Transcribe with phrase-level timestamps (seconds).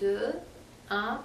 [0.00, 0.32] 2,
[0.88, 1.18] 1.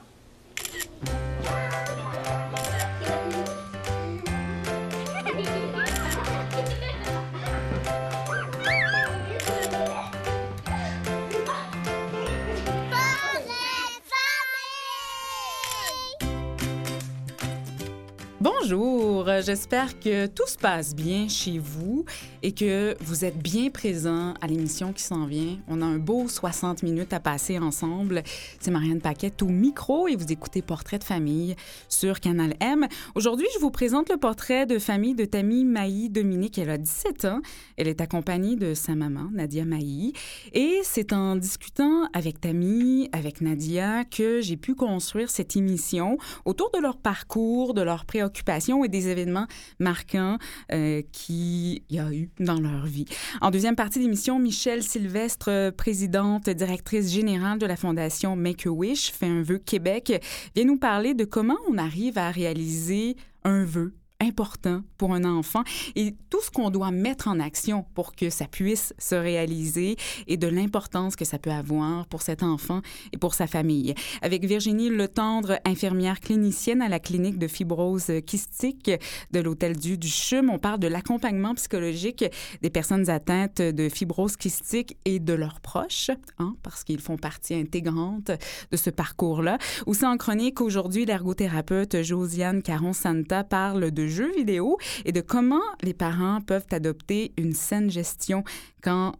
[18.67, 22.03] Bonjour, j'espère que tout se passe bien chez vous
[22.41, 25.59] et que vous êtes bien présent à l'émission qui s'en vient.
[25.67, 28.23] On a un beau 60 minutes à passer ensemble.
[28.59, 31.55] C'est Marianne Paquette au micro et vous écoutez Portrait de famille
[31.89, 32.87] sur Canal M.
[33.13, 36.57] Aujourd'hui, je vous présente le portrait de famille de Tammy Maï Dominique.
[36.57, 37.41] Elle a 17 ans.
[37.77, 40.13] Elle est accompagnée de sa maman, Nadia Maï.
[40.53, 46.71] Et c'est en discutant avec Tammy, avec Nadia, que j'ai pu construire cette émission autour
[46.71, 49.47] de leur parcours, de leurs préoccupations et des événements
[49.79, 50.37] marquants
[50.71, 53.05] euh, qu'il y a eu dans leur vie.
[53.41, 59.41] En deuxième partie d'émission, Michelle Sylvestre, présidente directrice générale de la Fondation Make-A-Wish, fait un
[59.41, 60.21] vœu Québec,
[60.55, 65.63] vient nous parler de comment on arrive à réaliser un vœu important pour un enfant
[65.95, 70.37] et tout ce qu'on doit mettre en action pour que ça puisse se réaliser et
[70.37, 73.93] de l'importance que ça peut avoir pour cet enfant et pour sa famille.
[74.21, 78.91] Avec Virginie Letendre, infirmière clinicienne à la clinique de fibrose kystique
[79.31, 82.25] de l'Hôtel Dieu du CHUM, on parle de l'accompagnement psychologique
[82.61, 87.53] des personnes atteintes de fibrose kystique et de leurs proches, hein, parce qu'ils font partie
[87.53, 88.31] intégrante
[88.71, 89.57] de ce parcours-là.
[89.85, 95.93] Aussi en chronique, aujourd'hui, l'ergothérapeute Josiane Caron-Santa parle de jeux vidéo et de comment les
[95.93, 98.43] parents peuvent adopter une saine gestion
[98.81, 99.13] quand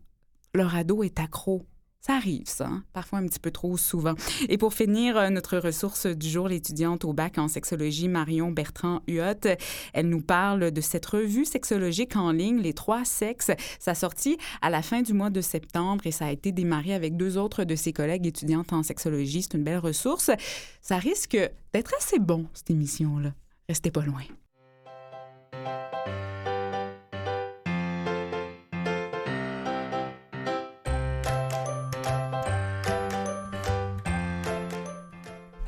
[0.54, 1.66] leur ado est accro.
[2.06, 2.84] Ça arrive, ça, hein?
[2.94, 4.14] parfois un petit peu trop souvent.
[4.48, 9.02] Et pour finir, euh, notre ressource du jour, l'étudiante au bac en sexologie Marion Bertrand
[9.08, 9.58] Huot,
[9.92, 13.50] elle nous parle de cette revue sexologique en ligne, Les Trois Sexes.
[13.80, 17.18] Ça sorti à la fin du mois de septembre et ça a été démarré avec
[17.18, 19.42] deux autres de ses collègues étudiantes en sexologie.
[19.42, 20.30] C'est une belle ressource.
[20.82, 21.40] Ça risque
[21.74, 23.34] d'être assez bon, cette émission-là.
[23.68, 24.22] Restez pas loin.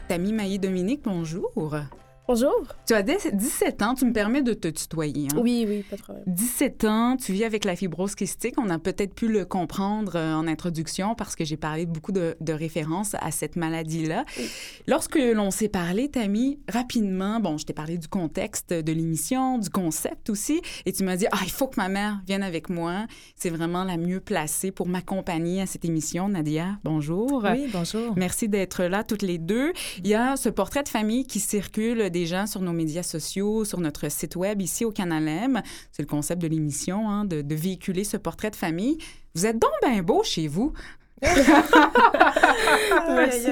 [0.08, 1.52] Tammy Maillé-Dominique, bonjour.
[2.28, 2.68] Bonjour.
[2.86, 5.30] Tu as 17 ans, tu me permets de te tutoyer.
[5.32, 5.40] Hein?
[5.42, 6.26] Oui, oui, pas de problème.
[6.28, 8.56] 17 ans, tu vis avec la fibrose kystique.
[8.58, 12.12] On a peut-être pu le comprendre euh, en introduction parce que j'ai parlé de beaucoup
[12.12, 14.26] de, de références à cette maladie-là.
[14.38, 14.50] Oui.
[14.88, 19.70] Lorsque l'on s'est parlé, Tammy, rapidement, bon, je t'ai parlé du contexte de l'émission, du
[19.70, 23.06] concept aussi, et tu m'as dit, ah, il faut que ma mère vienne avec moi.
[23.38, 26.28] C'est vraiment la mieux placée pour m'accompagner à cette émission.
[26.28, 27.42] Nadia, bonjour.
[27.46, 28.16] Oui, bonjour.
[28.18, 29.72] Merci d'être là toutes les deux.
[30.00, 33.64] Il y a ce portrait de famille qui circule des gens sur nos médias sociaux,
[33.64, 35.62] sur notre site web ici au Canal M.
[35.92, 38.98] C'est le concept de l'émission, hein, de, de, véhiculer ce portrait de famille.
[39.36, 40.74] Vous êtes donc bien beau chez vous.
[41.22, 41.52] Merci.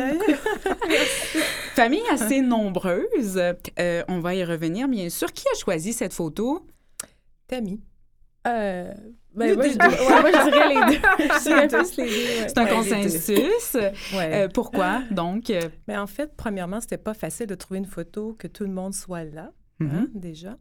[1.76, 3.40] Famille assez nombreuse.
[3.80, 5.32] Euh, on va y revenir, bien sûr.
[5.32, 6.66] Qui a choisi cette photo?
[7.48, 7.82] Tammy.
[8.48, 8.94] Euh,
[9.36, 11.02] ben, moi, je, ouais, moi, je dirais les deux.
[11.36, 12.12] Je dirais plus les deux.
[12.12, 12.48] Ouais.
[12.48, 13.74] C'est un Ouais, consensus.
[13.74, 14.32] Ouais.
[14.34, 15.50] Euh, pourquoi, donc?
[15.50, 18.72] euh, Mais en fait, premièrement, c'était pas facile de trouver une photo que tout le
[18.72, 19.90] monde soit là, Mhm.
[19.94, 20.58] hein, déjà.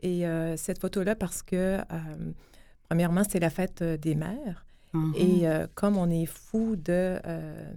[0.00, 1.82] Et euh, cette photo-là, parce que, euh,
[2.88, 4.64] premièrement, c'était la fête des mères.
[4.92, 5.12] mhm.
[5.16, 7.70] Et euh, comme on est fou de, euh,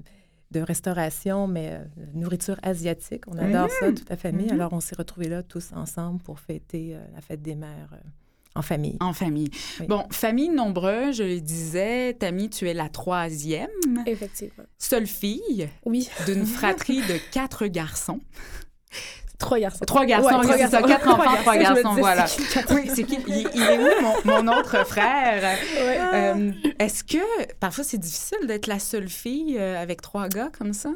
[0.52, 4.48] de restauration, mais euh, nourriture asiatique, on adore ça, toute la famille.
[4.48, 4.54] Mhm.
[4.54, 7.98] Alors, on s'est retrouvés là tous ensemble pour fêter euh, la fête des mères euh,
[8.56, 8.98] en famille.
[9.00, 9.50] En famille.
[9.80, 9.88] Oui.
[9.88, 13.70] Bon, famille nombreuse, je le disais, Tammy, tu es la troisième,
[14.06, 14.64] Effectivement.
[14.78, 16.10] seule fille Oui.
[16.26, 18.20] d'une fratrie de quatre garçons.
[19.40, 19.86] Trois garçons.
[19.86, 22.28] Trois garçons, Ouais, trois ça, quatre enfants, trois garçons, voilà.
[22.28, 23.18] c'est qui, quatre Oui, c'est qui?
[23.28, 25.42] Il, il est où, mon, mon autre frère?
[25.42, 26.00] Ouais.
[26.14, 27.18] Euh, Est-ce que
[27.60, 30.92] parfois c'est difficile d'être la seule fille euh, avec trois gars comme ça?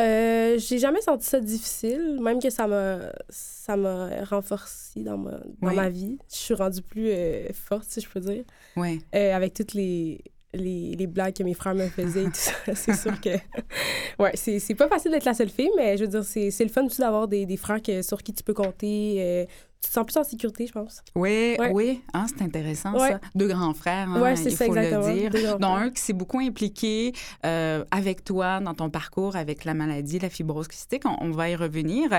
[0.00, 5.32] Euh, j'ai jamais senti ça difficile, même que ça m'a ça m'a renforcé dans ma
[5.32, 5.76] dans Oui.
[5.76, 6.18] ma vie.
[6.30, 8.44] Je suis rendue plus euh, forte, si je peux dire,
[8.76, 9.00] Oui.
[9.14, 10.20] euh, avec toutes les
[10.54, 12.52] les, les blagues que mes frères me faisaient et tout ça.
[12.74, 13.30] C'est sûr que
[14.18, 16.64] ouais, c'est c'est pas facile d'être la seule fille, mais je veux dire c'est c'est
[16.64, 19.16] le fun aussi d'avoir des, des frères que, sur qui tu peux compter.
[19.20, 19.44] euh,
[19.82, 21.02] tu te sens plus en sécurité, je pense.
[21.14, 21.70] Oui, Ouais.
[21.72, 22.02] oui.
[22.12, 23.12] Ah, c'est intéressant, Ouais.
[23.12, 23.20] ça.
[23.34, 25.06] Deux grands frères, hein, ouais, c'est il ça faut exactement.
[25.08, 25.58] le dire.
[25.58, 27.14] Dont un qui s'est beaucoup impliqué
[27.46, 31.04] euh, avec toi dans ton parcours avec la maladie, la fibrose kystique.
[31.06, 32.10] On, on va y revenir.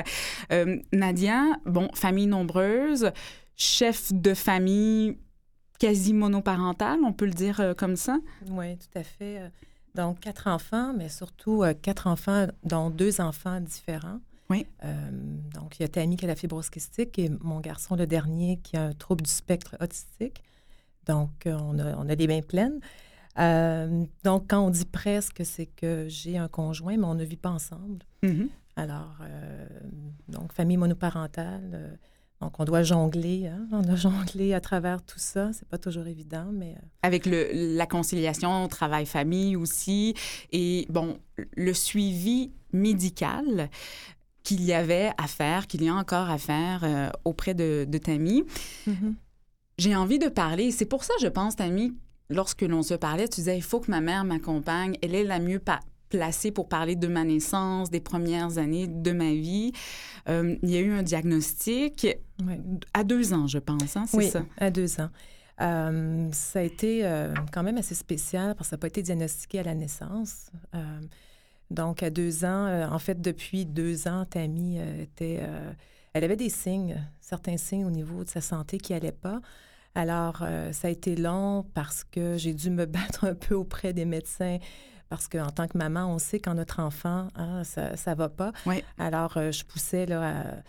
[0.51, 3.12] Euh, Nadia, bon, famille nombreuse,
[3.56, 5.18] chef de famille
[5.81, 8.19] quasi monoparentale, on peut le dire euh, comme ça?
[8.51, 9.39] Oui, tout à fait.
[9.39, 9.50] Euh,
[9.95, 14.19] Donc, quatre enfants, mais surtout euh, quatre enfants, dont deux enfants différents.
[14.51, 14.68] Oui.
[15.56, 18.57] Donc, il y a Tammy qui a la fibrose kystique et mon garçon, le dernier,
[18.62, 20.44] qui a un trouble du spectre autistique.
[21.07, 22.80] Donc, on, a, on a les mains pleines.
[23.39, 27.38] Euh, donc, quand on dit presque, c'est que j'ai un conjoint, mais on ne vit
[27.38, 28.04] pas ensemble.
[28.24, 28.50] Mhm.
[28.75, 29.68] Alors, euh,
[30.28, 31.72] donc, famille monoparentale.
[31.74, 31.95] euh,
[32.42, 33.48] donc, on doit jongler.
[33.48, 33.68] hein.
[33.72, 35.52] On doit jongler à travers tout ça.
[35.54, 40.16] C'est pas toujours évident, mais euh, Avec le, la conciliation travail-famille aussi.
[40.52, 41.20] Et bon,
[41.56, 43.70] le suivi médical
[44.44, 47.98] qu'il y avait à faire, qu'il y a encore à faire euh, auprès de, de
[48.00, 48.44] Tammy.
[49.78, 50.72] J'ai envie de parler.
[50.72, 51.94] C'est pour ça, je pense, Tammy,
[52.30, 54.98] lorsque l'on se parlait, tu disais, il faut que ma mère m'accompagne.
[55.04, 55.60] Elle est la mieux
[56.12, 59.72] placée pour parler de ma naissance, des premières années de ma vie.
[60.30, 62.06] Euh, il y a eu un diagnostic
[62.94, 64.46] à deux ans, je pense, hein, c'est oui, ça?
[64.58, 65.10] à deux ans.
[65.62, 69.02] Euh, ça a été euh, quand même assez spécial parce que ça n'a pas été
[69.02, 70.52] diagnostiqué à la naissance.
[71.72, 75.40] Donc, à deux ans, en fait, depuis deux ans, Tammy était...
[76.14, 79.40] elle avait des signes, certains signes au niveau de sa santé qui n'allaient pas.
[79.96, 80.44] Alors,
[80.74, 84.57] ça a été long parce que j'ai dû me battre un peu auprès des médecins
[85.12, 88.54] parce qu'en tant que maman, on sait quand notre enfant, hein, ça ne va pas.
[88.66, 88.81] Oui.
[88.98, 90.62] Alors, euh, je poussais là,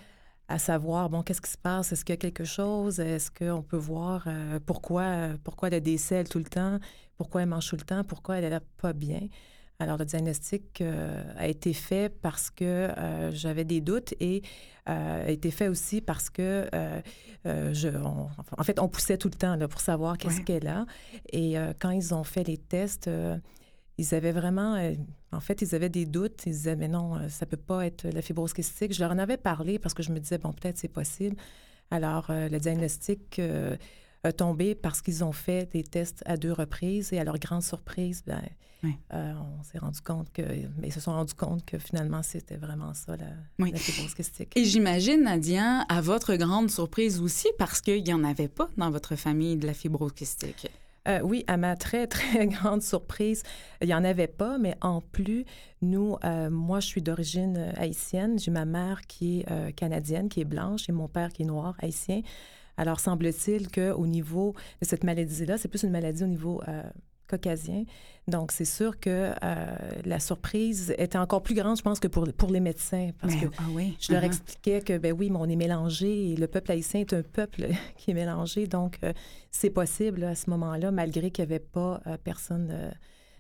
[0.49, 1.93] à, à savoir, bon, qu'est-ce qui se passe?
[1.93, 2.99] Est-ce qu'il y a quelque chose?
[2.99, 6.81] Est-ce qu'on peut voir euh, pourquoi, pourquoi elle selles tout le temps?
[7.17, 8.03] Pourquoi elle mange tout le temps?
[8.03, 9.21] Pourquoi elle n'est pas bien?
[9.79, 14.43] Alors, le diagnostic euh, a été fait parce que euh, j'avais des doutes et
[14.89, 16.69] euh, a été fait aussi parce que,
[17.45, 18.29] je, on-
[18.59, 20.45] en fait, on poussait tout le temps là, pour savoir qu'est-ce Ouais.
[20.45, 20.85] qu'elle a.
[21.33, 23.09] Et quand ils ont fait les tests,
[23.99, 24.95] ils avaient vraiment, euh,
[25.33, 26.43] en fait, ils avaient des doutes.
[26.47, 28.93] Ils disaient, mais non, euh, ça peut pas être la fibrose kystique.
[28.95, 31.37] Je leur en avais parlé parce que je me disais, bon, peut-être c'est possible.
[31.91, 33.77] Alors, euh, le diagnostic euh,
[34.25, 37.63] a tombé parce qu'ils ont fait des tests à deux reprises et à leur grande
[37.63, 38.41] surprise, ben,
[38.85, 38.97] Oui.
[39.13, 40.43] on s'est rendu compte que,
[40.79, 43.27] mais ils se sont rendus compte que finalement, c'était vraiment ça, la,
[43.59, 43.73] Oui.
[43.73, 44.53] la fibrose kystique.
[44.57, 48.91] Et j'imagine, Nadia, à votre grande surprise aussi, parce qu'il n'y en avait pas dans
[48.91, 50.69] votre famille de la fibrose kystique.
[51.09, 53.43] Euh, oui, à ma très, très grande surprise,
[53.81, 55.45] il n'y en avait pas, mais en plus,
[55.81, 58.39] nous, euh, moi, je suis d'origine euh, haïtienne.
[58.39, 61.75] J'ai ma mère qui est canadienne, qui est blanche, et mon père qui est noir,
[61.81, 62.23] haïtien.
[62.77, 66.63] Alors, semble-t-il qu'au niveau de cette maladie-là, c'est plus une maladie au niveau
[67.37, 67.85] caucasien.
[68.29, 69.67] Donc, c'est sûr que euh,
[70.05, 73.11] la surprise était encore plus grande, je pense, que pour, pour les médecins.
[73.21, 73.97] Parce Mais- que ah oui.
[74.01, 74.27] je leur uh-huh.
[74.27, 77.67] expliquais que, ben oui, mais on est mélangé et le peuple haïtien est un peuple
[77.97, 78.67] qui est mélangé.
[78.67, 79.13] Donc, euh,
[79.51, 82.91] c'est possible à ce moment-là, malgré qu'il n'y avait pas euh, personne euh,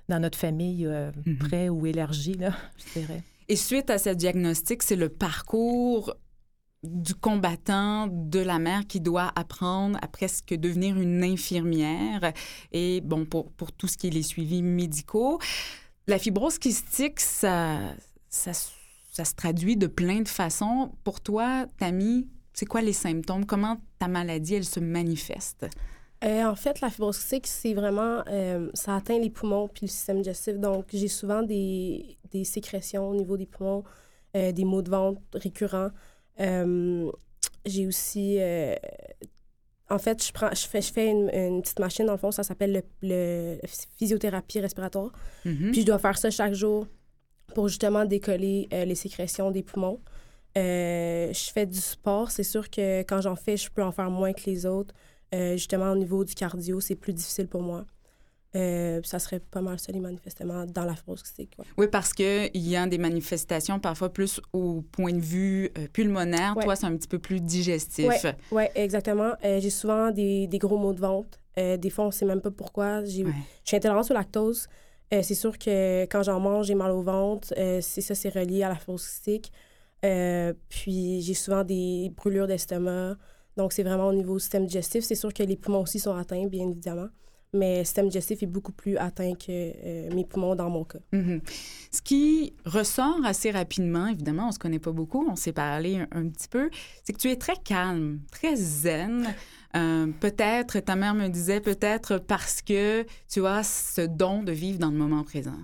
[0.08, 1.38] dans notre famille euh, Mhm.
[1.38, 2.52] près ou élargi, là,
[2.94, 3.22] je dirais.
[3.48, 6.14] Et suite à ce diagnostic, c'est le parcours
[6.82, 12.32] du combattant, de la mère qui doit apprendre à presque devenir une infirmière.
[12.72, 15.38] Et bon, pour, pour tout ce qui est les suivis médicaux,
[16.08, 17.78] la fibrose kystique, ça,
[18.28, 20.90] ça, se traduit de plein de façons.
[21.04, 23.46] Pour toi, Tammy, c'est quoi les symptômes?
[23.46, 25.66] Comment ta maladie, elle se manifeste?
[26.24, 28.24] Euh, en fait, la fibrose kystique, c'est vraiment...
[28.26, 30.58] euh, ça atteint les poumons puis le système digestif.
[30.58, 33.84] Donc, j'ai souvent des, des sécrétions au niveau des poumons,
[34.36, 35.90] euh, des maux de ventre récurrents.
[36.40, 37.10] Euh,
[37.64, 38.36] j'ai aussi...
[38.40, 38.74] euh,
[39.90, 42.30] en fait, je, prends, je fais, je fais une, une petite machine, dans le fond,
[42.30, 43.58] ça s'appelle le, le
[43.98, 45.12] physiothérapie respiratoire.
[45.44, 45.70] Mhm.
[45.72, 46.86] Puis je dois faire ça chaque jour
[47.54, 50.00] pour justement décoller euh, les sécrétions des poumons.
[50.56, 52.30] Euh, je fais du sport.
[52.30, 54.94] C'est sûr que quand j'en fais, je peux en faire moins que les autres.
[55.34, 57.84] Euh, justement, au niveau du cardio, c'est plus difficile pour moi.
[58.54, 61.54] Euh, ça serait pas mal ça, les manifestement, dans la kystique.
[61.58, 61.64] ouais.
[61.78, 66.54] Oui, parce qu'il y a des manifestations parfois plus au point de vue euh, pulmonaire.
[66.56, 66.64] Ouais.
[66.64, 68.08] Toi, c'est un petit peu plus digestif.
[68.08, 68.36] Ouais.
[68.50, 69.32] Oui, exactement.
[69.44, 71.38] Euh, j'ai souvent des, des gros maux de ventre.
[71.56, 73.04] Des fois, on sait même pas pourquoi.
[73.04, 73.32] J'ai, Ouais.
[73.64, 74.68] Je suis intolérante au lactose.
[75.10, 77.52] C'est sûr que quand j'en mange, j'ai mal au ventre.
[77.82, 79.52] C'est ça, c'est relié à la fibrose kystique.
[80.04, 83.16] Euh, puis j'ai souvent des brûlures d'estomac.
[83.58, 85.04] Donc, c'est vraiment au niveau du système digestif.
[85.04, 87.08] C'est sûr que les poumons aussi sont atteints, bien évidemment.
[87.54, 91.00] Mais le système digestif est beaucoup plus atteint que euh, mes poumons dans mon cas.
[91.12, 91.42] Mhm.
[91.90, 96.08] Ce qui ressort assez rapidement, évidemment, on se connaît pas beaucoup, on s'est parlé un,
[96.12, 96.70] un petit peu,
[97.04, 99.34] c'est que tu es très calme, très zen.
[99.76, 104.78] Euh, peut-être, ta mère me disait, peut-être parce que tu as ce don de vivre
[104.78, 105.58] dans le moment présent.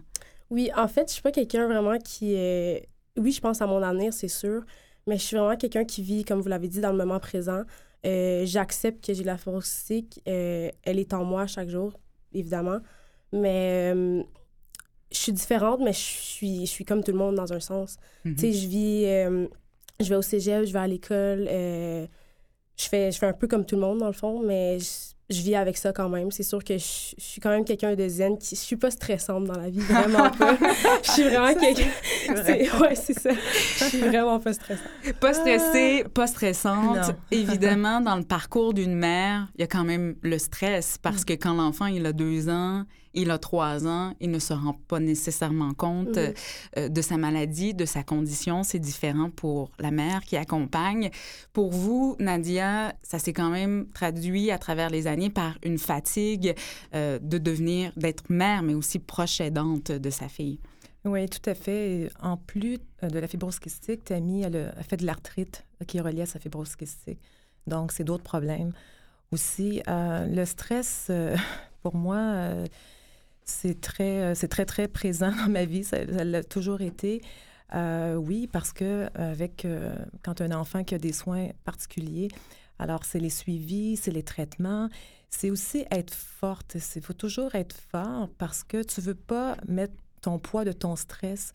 [0.50, 2.88] Oui, en fait, je suis pas quelqu'un vraiment qui est...
[3.16, 4.62] Oui, je pense à mon avenir, c'est sûr,
[5.06, 7.62] mais je suis vraiment quelqu'un qui vit, comme vous l'avez dit, dans le moment présent.
[8.06, 10.20] Euh, J'accepte que j'ai la fibrose kystique.
[10.28, 11.92] Euh, elle est en moi chaque jour,
[12.32, 12.78] évidemment.
[13.32, 14.22] Mais euh,
[15.12, 17.96] je suis différente, mais je suis, je suis comme tout le monde dans un sens.
[18.24, 18.34] Mhm.
[18.36, 19.02] Tu sais, je vis...
[20.00, 21.44] je vais au cégep, je vais à l'école.
[21.48, 22.08] je,
[22.88, 25.42] fais, je fais un peu comme tout le monde, dans le fond, mais je- je
[25.42, 26.30] vis avec ça quand même.
[26.30, 28.38] C'est sûr que je, suis quand même quelqu'un de zen.
[28.38, 30.56] Qui, je suis pas stressante dans la vie, vraiment pas.
[31.02, 31.88] je suis vraiment quelqu'un...
[32.80, 33.30] Ouais, c'est ça.
[33.78, 34.88] Je suis vraiment pas stressante.
[35.20, 37.14] Pas stressée, pas stressante.
[37.30, 41.24] Évidemment, dans le parcours d'une mère, il y a quand même le stress parce mm.
[41.24, 44.74] que quand l'enfant, il a deux ans, il a trois ans, il ne se rend
[44.86, 46.32] pas nécessairement compte mm.
[46.78, 48.62] euh, de sa maladie, de sa condition.
[48.62, 51.10] C'est différent pour la mère qui accompagne.
[51.52, 56.54] Pour vous, Nadia, ça s'est quand même traduit à travers les années par une fatigue
[56.94, 60.60] euh, de devenir, d'être mère, mais aussi proche aidante de sa fille.
[61.04, 62.10] Oui, tout à fait.
[62.20, 66.22] En plus euh, de la fibrose kystique, Tammy a fait de l'arthrite qui est reliée
[66.22, 67.20] à sa fibrose kystique.
[67.66, 68.72] Donc, c'est d'autres problèmes.
[69.30, 71.10] Aussi, le stress,
[71.82, 72.54] pour moi,
[73.48, 75.84] c'est très, euh, c'est très, très présent dans ma vie.
[75.84, 77.22] Ça, l'a toujours été.
[77.74, 82.28] Euh, oui, parce que avec euh, quand un enfant qui a des soins particuliers,
[82.78, 84.88] alors c'est les suivis, c'est les traitements,
[85.30, 86.76] c'est aussi être forte.
[86.96, 90.96] Il faut toujours être fort parce que tu veux pas mettre ton poids de ton
[90.96, 91.52] stress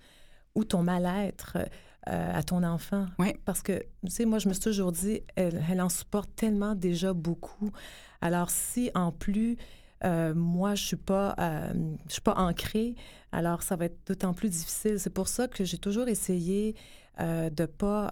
[0.56, 1.58] ou ton mal-être
[2.06, 3.08] à ton enfant.
[3.18, 3.34] Oui.
[3.46, 6.76] Parce que, tu sais, moi, je me suis toujours dit, elle, elle en supporte tellement
[6.76, 7.72] déjà beaucoup.
[8.20, 9.58] Alors, si en plus,
[10.04, 11.74] euh, moi, je suis pas, euh,
[12.08, 12.96] je suis pas ancrée.
[13.32, 15.00] Alors, ça va être d'autant plus difficile.
[15.00, 16.76] C'est pour ça que j'ai toujours essayé
[17.20, 18.12] euh, de pas,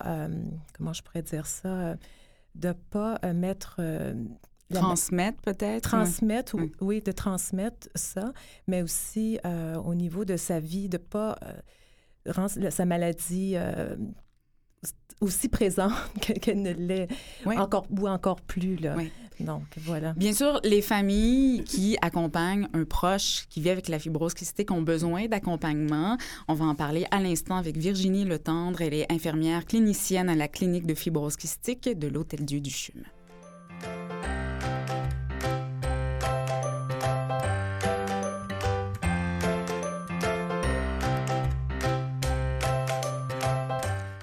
[0.77, 1.95] comment je pourrais dire ça,
[2.55, 3.81] de pas mettre
[4.73, 5.89] Transmettre peut-être?
[5.89, 7.01] Transmettre, oui.
[7.01, 8.31] de transmettre ça,
[8.67, 9.37] mais aussi
[9.83, 11.37] au niveau de sa vie, de pas
[12.25, 13.57] rendre sa maladie
[15.21, 15.93] aussi présente
[16.41, 17.07] qu'elle ne l'est
[17.45, 18.75] encore ou encore plus.
[18.77, 18.95] Là.
[19.39, 20.13] Donc, voilà.
[20.13, 24.81] Bien sûr, les familles qui accompagnent un proche qui vit avec la fibrose kystique ont
[24.81, 26.17] besoin d'accompagnement.
[26.47, 28.81] On va en parler à l'instant avec Virginie Letendre.
[28.81, 33.03] Elle est infirmière clinicienne à la clinique de fibrose kystique de l'Hôtel Dieu du CHUM.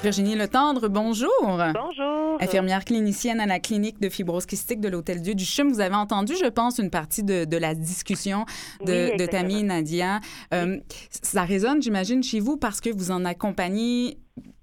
[0.08, 1.28] Virginie Letendre, bonjour.
[1.44, 2.38] Bonjour.
[2.40, 5.70] Infirmière clinicienne à la clinique de fibrose kystique de l'Hôtel Dieu du CHUM.
[5.70, 8.46] Vous avez entendu, je pense, une partie de, la discussion
[8.80, 10.20] de, de Tammy et Nadia.
[10.54, 10.78] Euh,
[11.10, 14.16] ça résonne, j'imagine, chez vous parce que vous en accompagnez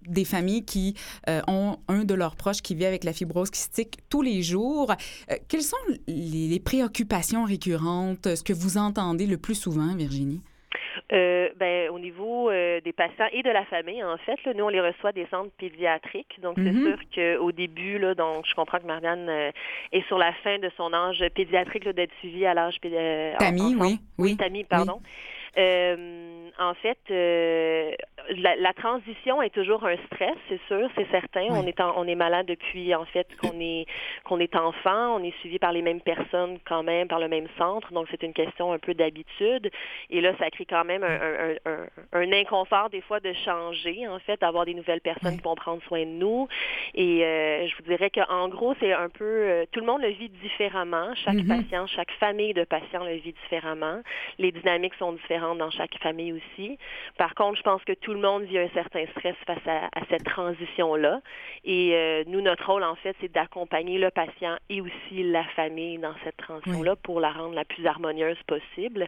[0.07, 0.95] des familles qui
[1.29, 4.95] euh, ont un de leurs proches qui vit avec la fibrose kystique tous les jours.
[5.29, 10.41] Euh, quelles sont les préoccupations récurrentes, ce que vous entendez le plus souvent, Virginie?
[11.13, 14.63] Euh, ben, au niveau euh, des patients et de la famille, en fait, là, nous,
[14.63, 16.39] on les reçoit des centres pédiatriques.
[16.41, 16.83] Donc, c'est mm-hmm.
[17.13, 19.51] sûr qu'au début, là, donc, je comprends que Marianne euh,
[19.91, 23.37] est sur la fin de son âge pédiatrique d'être suivie à l'âge pédiatrique.
[23.37, 23.99] Tammy, oui.
[24.17, 24.99] Oui, Tammy, pardon.
[25.55, 26.97] en fait,
[28.29, 31.47] la, transition est toujours un stress, c'est sûr, c'est certain.
[31.51, 33.85] On est on est malade depuis en fait qu'on est
[34.23, 37.47] qu'on est enfant, on est suivi par les mêmes personnes quand même, par le même
[37.57, 39.69] centre, donc c'est une question un peu d'habitude.
[40.09, 44.19] Et là, ça crée quand même un, un, un, inconfort des fois de changer, en
[44.19, 46.47] fait, d'avoir des nouvelles personnes qui vont prendre soin de nous.
[46.93, 50.09] Et euh, je vous dirais qu'en gros, c'est un peu euh, tout le monde le
[50.09, 51.13] vit différemment.
[51.15, 51.63] Chaque mm-hmm.
[51.63, 54.01] patient, chaque famille de patients le vit différemment.
[54.39, 56.77] Les dynamiques sont différentes dans chaque famille aussi.
[57.17, 60.23] Par contre, je pense que tout le monde vit un certain stress face à, cette
[60.23, 61.21] transition-là.
[61.63, 65.97] Et euh, nous, notre rôle, en fait, c'est d'accompagner le patient et aussi la famille
[65.97, 69.07] dans cette transition-là pour la rendre la plus harmonieuse possible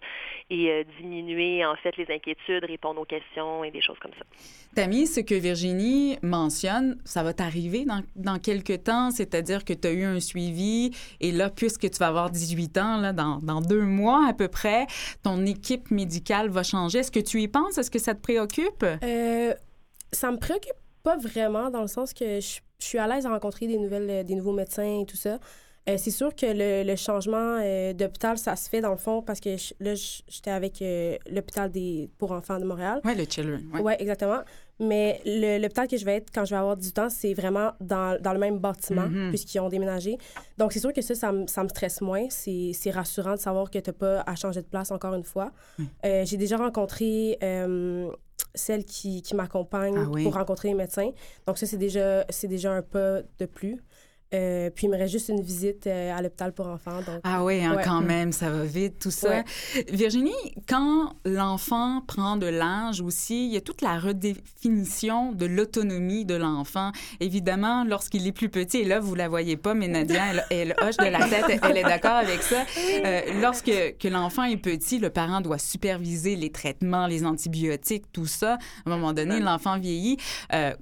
[0.49, 4.25] et euh, diminuer, en fait, les inquiétudes, répondre aux questions et des choses comme ça.
[4.75, 9.87] Tammy, ce que Virginie mentionne, ça va t'arriver dans, dans quelques temps, c'est-à-dire que tu
[9.87, 13.61] as eu un suivi et là, puisque tu vas avoir 18 ans, là, dans, dans
[13.61, 14.87] deux mois à peu près,
[15.23, 16.99] ton équipe médicale va changer.
[16.99, 17.77] Est-ce que tu y penses?
[17.77, 18.85] Est-ce que ça te préoccupe?
[19.03, 19.53] Euh,
[20.11, 20.73] ça me préoccupe
[21.03, 24.35] pas vraiment dans le sens que je, suis à l'aise à rencontrer des, nouvelles, des
[24.35, 25.39] nouveaux médecins et tout ça.
[25.89, 26.45] Euh, c'est sûr que
[26.85, 30.83] le, changement euh, d'hôpital, ça se fait dans le fond parce que là, j'étais avec
[31.31, 32.99] l'hôpital des pour enfants de Montréal.
[33.05, 33.63] Oui, le Children.
[33.73, 34.41] Oui, ouais, exactement.
[34.79, 38.21] Mais l'hôpital que je vais être quand je vais avoir 18 ans, c'est vraiment dans,
[38.21, 39.29] dans, le même bâtiment, mm-hmm.
[39.29, 40.17] puisqu'ils ont déménagé.
[40.57, 42.27] Donc, c'est sûr que ça, ça, me, ça me stresse moins.
[42.29, 45.51] C'est rassurant de savoir que tu n'as pas à changer de place encore une fois.
[46.03, 47.39] J'ai déjà rencontré
[48.55, 51.11] celle qui, qui m'accompagne ah pour rencontrer les médecins.
[51.45, 53.83] Donc ça, c'est déjà, c'est déjà un pas de plus.
[54.33, 56.97] Euh, puis il me reste juste une visite euh, à l'hôpital pour enfants.
[56.97, 59.43] Donc, ah oui, hein, quand même, ça va vite, tout ça.
[59.89, 60.33] Virginie,
[60.67, 66.35] quand l'enfant prend de l'âge aussi, il y a toute la redéfinition de l'autonomie de
[66.35, 66.91] l'enfant.
[67.21, 70.97] Évidemment, lorsqu'il est plus petit, et là, vous la voyez pas, mais Nadia, elle, hoche
[70.97, 72.65] de la tête, elle est d'accord avec ça.
[73.05, 78.25] Euh, lorsque que l'enfant est petit, le parent doit superviser les traitements, les antibiotiques, tout
[78.25, 78.53] ça.
[78.53, 78.57] À
[78.87, 80.17] un moment donné, l'enfant vieillit.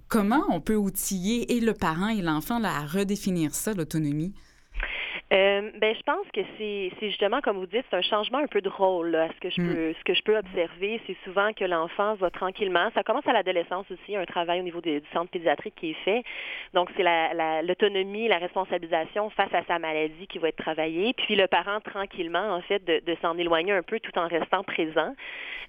[0.07, 4.33] comment on peut outiller et le parent et l'enfant à redéfinir ça, l'autonomie?
[5.33, 8.61] Euh, ben, je pense que c'est justement, comme vous dites, c'est un changement un peu
[8.61, 9.17] de rôle.
[9.35, 9.73] ce que je mm.
[9.73, 12.89] peux, ce que je peux observer, c'est souvent que l'enfant va tranquillement.
[12.93, 16.23] Ça commence à l'adolescence aussi, un travail au niveau du centre pédiatrique qui est fait.
[16.73, 17.03] Donc, c'est
[17.63, 21.13] l'autonomie, la, la, responsabilisation face à sa maladie qui va être travaillée.
[21.13, 24.63] Puis le parent, tranquillement, en fait, de, de s'en éloigner un peu tout en restant
[24.63, 25.15] présent.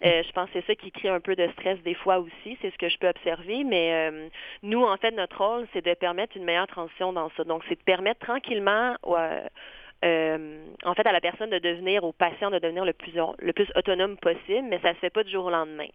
[0.04, 2.58] Euh, je pense que c'est ça qui crée un peu de stress des fois aussi.
[2.60, 3.64] C'est ce que je peux observer.
[3.64, 4.28] Mais euh,
[4.62, 7.44] nous, en fait, notre rôle, c'est de permettre une meilleure transition dans ça.
[7.44, 8.94] Donc, c'est de permettre tranquillement
[9.46, 9.52] it.
[10.04, 13.52] Euh, en fait, à la personne de devenir, au patient de devenir le plus, le
[13.52, 15.86] plus autonome possible, mais ça se fait pas du jour au lendemain.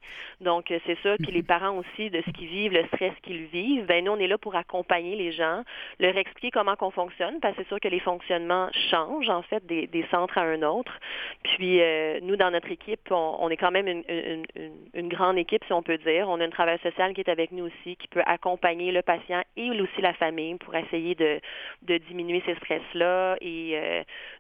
[0.42, 1.16] Donc, euh, c'est ça.
[1.18, 4.18] Puis les parents aussi, de ce qu'ils vivent, le stress qu'ils vivent, ben nous, on
[4.18, 5.64] est là pour accompagner les gens,
[6.00, 9.66] leur expliquer comment qu'on fonctionne, parce que c'est sûr que les fonctionnements changent, en fait,
[9.66, 11.00] des, des centres à un autre.
[11.44, 14.46] Puis, euh, nous, dans notre équipe, on, est quand même une, une,
[14.94, 16.28] une, grande équipe, si on peut dire.
[16.28, 19.42] On a un travail social qui est avec nous aussi, qui peut accompagner le patient
[19.56, 21.40] et aussi la famille pour essayer de,
[21.84, 23.91] de diminuer ces stress-là et euh,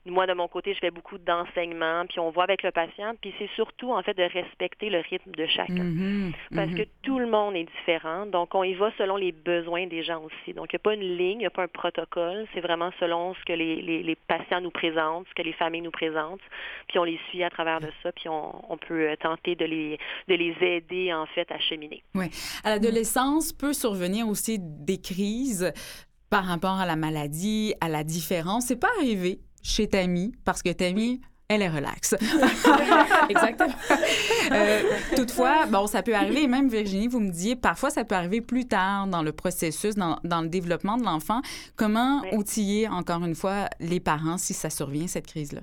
[0.05, 3.33] moi, de mon côté, je fais beaucoup d'enseignement, puis on voit avec le patient, puis
[3.37, 5.73] c'est surtout, en fait, de respecter le rythme de chacun.
[5.73, 6.33] Mm-hmm.
[6.55, 6.87] Parce que mm-hmm.
[7.03, 10.53] tout le monde est différent, donc on y va selon les besoins des gens aussi.
[10.53, 12.91] Donc, il n'y a pas une ligne, il n'y a pas un protocole, c'est vraiment
[12.99, 16.41] selon ce que les, les, patients nous présentent, ce que les familles nous présentent,
[16.87, 19.65] puis on les suit à travers de ça, puis on, on peut euh, tenter de
[19.65, 22.03] les, de les aider, en fait, à cheminer.
[22.15, 22.25] Oui.
[22.63, 25.71] À l'adolescence peut survenir aussi des crises
[26.31, 28.65] par rapport à la maladie, à la différence.
[28.67, 32.15] C'est pas arrivé chez Tammy parce que Tammy, elle est relaxe.
[33.29, 33.73] Exactement.
[34.53, 34.81] Euh,
[35.17, 38.65] toutefois, bon, ça peut arriver, même Virginie, vous me disiez, parfois ça peut arriver plus
[38.65, 41.41] tard dans le processus, dans, le développement de l'enfant.
[41.75, 45.61] Comment outiller, encore une fois, les parents si ça survient, cette crise-là?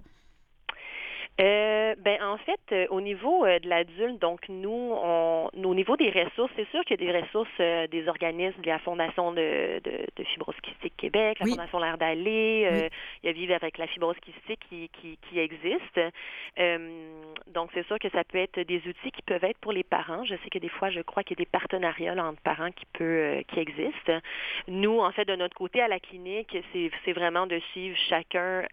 [1.40, 5.96] Euh, ben en fait, euh, au niveau euh, de l'adulte, donc nous, on, au niveau
[5.96, 9.30] des ressources, c'est sûr qu'il y a des ressources euh, des organismes, de la Fondation
[9.30, 10.56] de, de, de Fibrose
[10.96, 12.90] Québec, la Fondation L'air d'aller,
[13.22, 16.00] il y a Vivre avec la fibrose kystique qui, qui, qui existe.
[17.54, 20.24] donc c'est sûr que ça peut être des outils qui peuvent être pour les parents.
[20.24, 22.84] Je sais que des fois, je crois qu'il y a des partenariats entre parents qui
[22.94, 24.18] peut qui existent.
[24.66, 28.64] Nous, en fait, de notre côté à la clinique, c'est vraiment de suivre chacun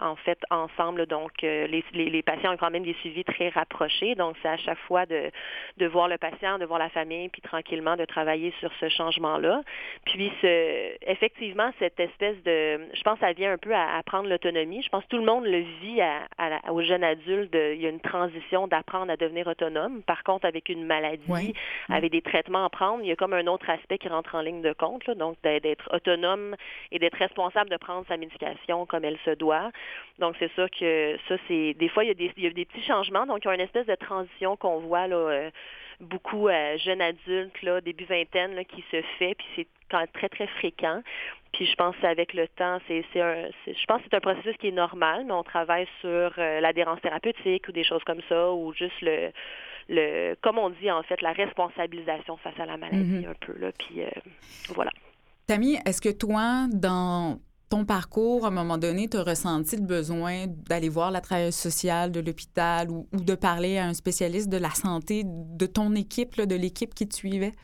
[0.00, 4.14] en fait ensemble, donc les les, patients ont quand même des suivis très rapprochés.
[4.14, 5.30] Donc, c'est à chaque fois de,
[5.78, 9.62] de voir le patient, de voir la famille, puis tranquillement de travailler sur ce changement-là.
[10.06, 12.80] Puis, ce, effectivement, cette espèce de...
[12.94, 14.82] Je pense que ça vient un peu à, prendre l'autonomie.
[14.82, 16.26] Je pense que tout le monde le vit à,
[16.70, 17.54] aux jeunes adultes.
[17.54, 20.02] il y a une transition d'apprendre à devenir autonome.
[20.02, 21.54] Par contre, avec une maladie,
[21.88, 24.40] avec des traitements à prendre, il y a comme un autre aspect qui rentre en
[24.40, 25.08] ligne de compte.
[25.10, 26.56] donc, d'être autonome
[26.90, 29.70] et d'être responsable de prendre sa médication comme elle se doit.
[30.18, 32.50] Donc, c'est ça que ça, c'est des fois, il y, a des, il y a
[32.50, 33.26] des petits changements.
[33.26, 35.50] Donc, il y a une espèce de transition qu'on voit là, euh,
[35.98, 40.14] beaucoup euh, jeunes adultes, là, début vingtaine, là, qui se fait, puis c'est quand même
[40.14, 41.02] très, très fréquent.
[41.52, 44.56] Puis je pense qu'avec le temps, c'est, c'est un, je pense que c'est un processus
[44.58, 48.52] qui est normal, mais on travaille sur euh, l'adhérence thérapeutique ou des choses comme ça,
[48.52, 49.32] ou juste le,
[49.88, 53.28] le, comme on dit en fait, la responsabilisation face à la maladie mm-hmm.
[53.28, 53.72] un peu là.
[53.76, 54.02] Puis
[54.68, 54.92] voilà.
[55.48, 57.38] Tammy, est-ce que toi, dans
[57.72, 61.54] ton parcours, à un moment donné, tu as ressenti le besoin d'aller voir la travailleuse
[61.54, 66.38] sociale de l'hôpital ou, de parler à un spécialiste de la santé de ton équipe,
[66.38, 67.54] de l'équipe qui te suivait?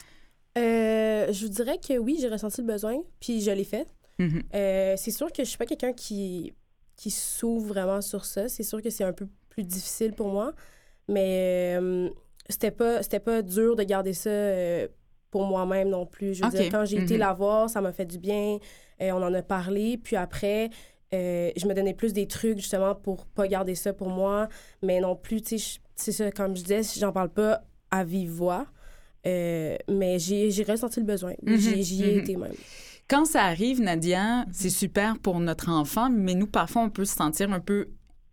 [0.56, 3.86] Euh, je vous dirais que oui, j'ai ressenti le besoin, puis je l'ai fait.
[4.18, 4.42] Mm-hmm.
[4.54, 6.54] Euh, c'est sûr que je suis pas quelqu'un qui,
[6.96, 8.48] qui s'ouvre vraiment sur ça.
[8.48, 10.54] C'est sûr que c'est un peu plus difficile pour moi,
[11.06, 12.08] mais euh,
[12.48, 14.30] c'était pas c'était pas dur de garder ça
[15.30, 16.34] pour moi-même non plus.
[16.34, 17.18] Je veux dire, quand j'ai été mm-hmm.
[17.18, 18.58] la voir, ça m'a fait du bien.
[19.00, 19.98] Euh, on en a parlé.
[19.98, 20.70] Puis après,
[21.14, 24.48] euh, je me donnais plus des trucs justement pour pas garder ça pour moi.
[24.82, 28.30] Mais non plus, tu sais, c'est ça, comme je disais, j'en parle pas à vive
[28.30, 28.66] voix.
[29.26, 31.32] Euh, mais j'ai ressenti le besoin.
[31.44, 31.82] Mm-hmm.
[31.82, 32.20] J'y ai mm-hmm.
[32.20, 32.54] été même.
[33.08, 37.14] Quand ça arrive, Nadia, c'est super pour notre enfant, mais nous, parfois, on peut se
[37.14, 37.88] sentir un peu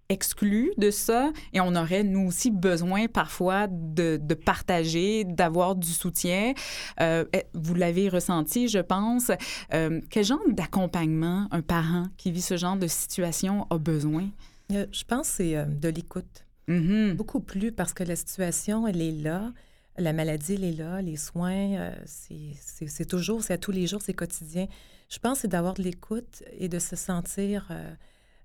[0.10, 5.90] exclus de ça et on aurait, nous aussi, besoin parfois de, de partager, d'avoir du
[5.90, 6.54] soutien.
[7.02, 9.32] Euh, eh, vous l'avez ressenti, je pense.
[9.74, 14.30] Euh, quel genre d'accompagnement un parent qui vit ce genre de situation a besoin?
[14.72, 16.46] Euh, je pense que c'est de l'écoute.
[16.68, 17.14] Mm-hmm.
[17.14, 19.54] Beaucoup plus parce que la situation, elle est là.
[19.98, 21.02] La maladie, elle est là.
[21.02, 24.68] Les soins, c'est toujours, c'est à tous les jours, c'est quotidien.
[25.10, 27.72] Je pense que c'est d'avoir de l'écoute et de se sentir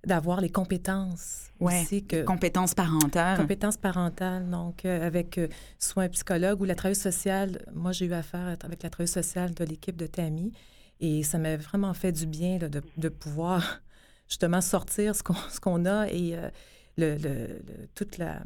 [0.06, 2.04] d'avoir les compétences ouais, aussi.
[2.04, 3.36] Que, compétences parentales.
[3.36, 7.64] Compétences parentales, donc euh, avec euh, soit un psychologue ou la travailleuse sociale.
[7.74, 10.52] Moi, j'ai eu affaire avec la travailleuse sociale de l'équipe de Tammy
[11.00, 13.82] et ça m'a vraiment fait du bien de, de, pouvoir
[14.28, 16.48] justement sortir ce qu'on qu'on a et euh,
[16.96, 17.62] le, le,
[17.94, 18.40] toute la...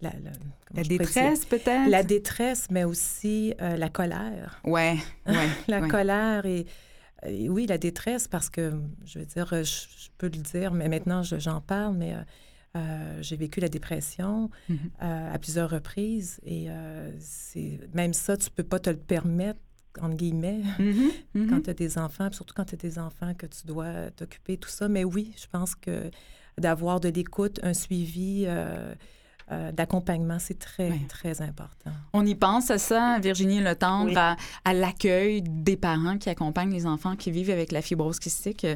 [0.00, 0.12] La,
[0.74, 1.88] la détresse, peut-être?
[1.88, 4.60] La détresse, mais aussi la colère.
[4.64, 5.48] Ouais, ouais.
[5.68, 6.66] la colère et
[7.26, 8.72] oui, la détresse, parce que,
[9.04, 12.14] je veux dire, je, peux le dire, mais maintenant, j'en parle, mais
[13.20, 15.32] j'ai vécu la dépression mm-hmm.
[15.32, 16.40] à plusieurs reprises.
[16.44, 16.68] Et
[17.18, 19.60] c'est même ça, tu peux pas te le permettre
[20.00, 21.10] entre guillemets, mm-hmm.
[21.36, 21.48] Mm-hmm.
[21.48, 24.56] quand tu as des enfants, surtout quand tu as des enfants que tu dois t'occuper,
[24.56, 24.88] tout ça.
[24.88, 26.10] Mais oui, je pense que
[26.58, 28.46] d'avoir de l'écoute, un suivi
[29.54, 31.90] euh, d'accompagnement, c'est très, très important.
[32.12, 36.86] On y pense à ça, Virginie Le Tendre, à, l'accueil des parents qui accompagnent les
[36.86, 38.66] enfants qui vivent avec la fibrose kystique.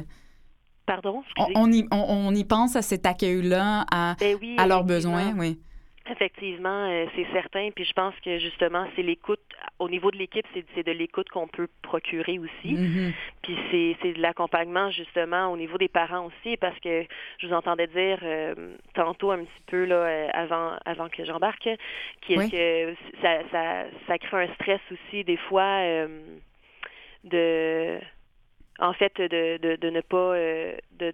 [0.85, 1.21] Pardon?
[1.55, 5.59] On, y, on, y, pense à cet accueil-là, à, ben à leurs besoins, oui.
[6.09, 7.69] Effectivement, euh, c'est certain.
[7.75, 9.39] Puis je pense que justement, c'est l'écoute.
[9.77, 12.73] Au niveau de l'équipe, c'est de l'écoute qu'on peut procurer aussi.
[12.73, 13.13] Mm-hmm.
[13.43, 17.05] Puis c'est de l'accompagnement justement au niveau des parents aussi, parce que
[17.37, 21.69] je vous entendais dire euh, tantôt un petit peu là euh, avant avant que j'embarque,
[22.21, 25.81] qui est que ça, ça, ça crée un stress aussi des fois
[27.23, 27.99] de
[28.79, 30.35] en fait de, de, de ne pas
[30.99, 31.13] de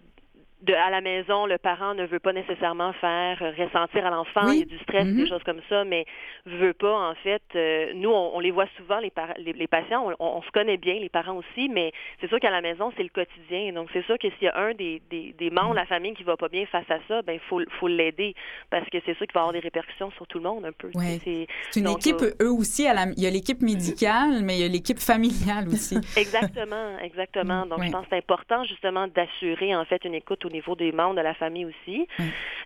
[0.62, 4.60] de, à la maison, le parent ne veut pas nécessairement faire ressentir à l'enfant il
[4.60, 5.28] y a du stress, des mm-hmm.
[5.28, 6.06] choses comme ça, mais
[6.46, 7.44] veut pas en fait.
[7.56, 11.36] Euh, nous, on, les voit souvent les, les, patients, on, se connaît bien les parents
[11.36, 11.92] aussi, mais
[12.22, 13.74] c'est sûr qu'à la maison c'est le quotidien.
[13.74, 16.14] Donc c'est sûr que s'il y a un des, des, des, membres de la famille
[16.14, 18.34] qui va pas bien face à ça, ben faut faut l'aider
[18.70, 20.90] parce que c'est sûr qu'il va avoir des répercussions sur tout le monde un peu.
[21.24, 22.88] C'est une équipe euh, eux aussi.
[22.88, 25.96] À la, il y a l'équipe médicale, mais il y a l'équipe familiale aussi.
[26.18, 27.66] exactement, exactement.
[27.66, 30.92] Donc je pense que c'est important justement d'assurer en fait une écoute au niveau des
[30.92, 32.08] membres de la famille aussi,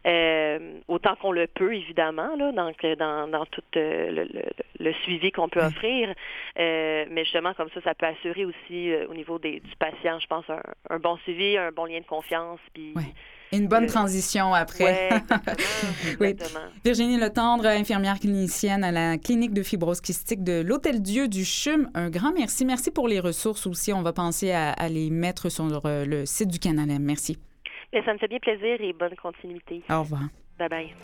[0.06, 4.26] euh, autant qu'on le peut, évidemment, là, dans, dans, dans tout euh,
[4.80, 6.13] le, suivi qu'on peut offrir.
[6.60, 10.28] Euh, mais justement, comme ça, ça peut assurer aussi au niveau des, du patient, je
[10.28, 10.46] pense,
[10.89, 12.60] un, bon suivi, un bon lien de confiance.
[12.74, 12.94] Puis,
[13.52, 15.10] Une bonne transition après.
[16.20, 16.36] oui,
[16.86, 21.89] Virginie Letendre, infirmière clinicienne à la clinique de fibrose kystique de l'Hôtel Dieu du CHUM.
[21.94, 22.63] Un grand merci.
[22.63, 23.92] Merci pour les ressources aussi.
[23.92, 26.94] On va penser à, à les mettre sur le site du Canada.
[27.00, 27.38] Merci.
[27.93, 29.84] Mais ça me fait bien plaisir et bonne continuité.
[29.89, 30.23] Au revoir.
[30.58, 30.95] Bye bye.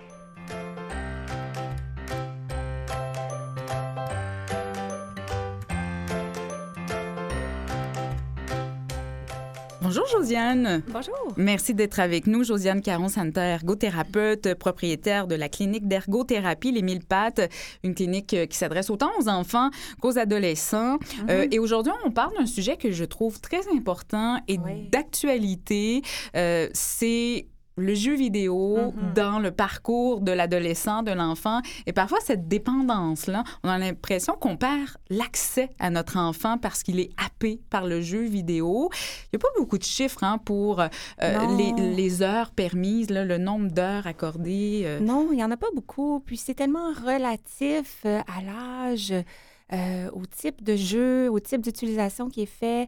[9.85, 10.81] Bonjour Josiane.
[10.91, 11.13] Bonjour.
[11.37, 12.43] Merci d'être avec nous.
[12.43, 17.41] Josiane Caron-Santa, ergothérapeute, propriétaire de la clinique d'ergothérapie Les Mille Pattes,
[17.83, 19.69] une clinique euh, qui s'adresse autant aux enfants
[20.01, 20.93] qu'aux adolescents.
[20.93, 21.29] Mhm.
[21.29, 24.57] Euh, et aujourd'hui, on parle d'un sujet que je trouve très important et
[24.91, 26.01] d'actualité.
[26.35, 27.45] Euh, c'est
[27.77, 29.13] le jeu vidéo mm-hmm.
[29.13, 31.61] dans le parcours de l'adolescent, de l'enfant.
[31.85, 36.99] Et parfois, cette dépendance-là, on a l'impression qu'on perd l'accès à notre enfant parce qu'il
[36.99, 38.89] est happé par le jeu vidéo.
[39.25, 40.87] Il n'y a pas beaucoup de chiffres hein, pour euh,
[41.77, 44.83] les, heures permises, le nombre d'heures accordées.
[44.85, 44.99] Euh.
[44.99, 46.21] Non, il n'y en a pas beaucoup.
[46.25, 49.13] Puis c'est tellement relatif euh, à l'âge,
[50.13, 52.87] au type de jeu, au type d'utilisation qui est fait.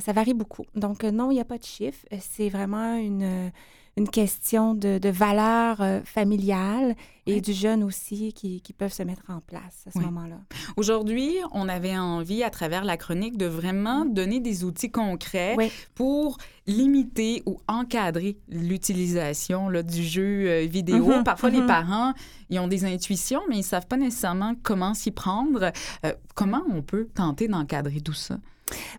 [0.00, 0.64] ça varie beaucoup.
[0.74, 2.04] Donc non, il n'y a pas de chiffres.
[2.18, 3.52] C'est vraiment une
[3.96, 6.94] une question de, de valeur euh, familiale
[7.26, 10.36] et du jeune aussi qui, qui, peuvent se mettre en place à ce moment-là.
[10.76, 15.56] Aujourd'hui, on avait envie, à travers la chronique, de vraiment donner des outils concrets
[15.94, 21.08] pour limiter ou encadrer l'utilisation du jeu euh, vidéo.
[21.08, 21.22] Mm-hmm.
[21.24, 21.66] Parfois, les mm-hmm.
[21.66, 22.12] parents,
[22.50, 25.72] ils ont des intuitions, mais ils ne savent pas nécessairement comment s'y prendre.
[26.04, 28.38] Euh, comment on peut tenter d'encadrer tout ça?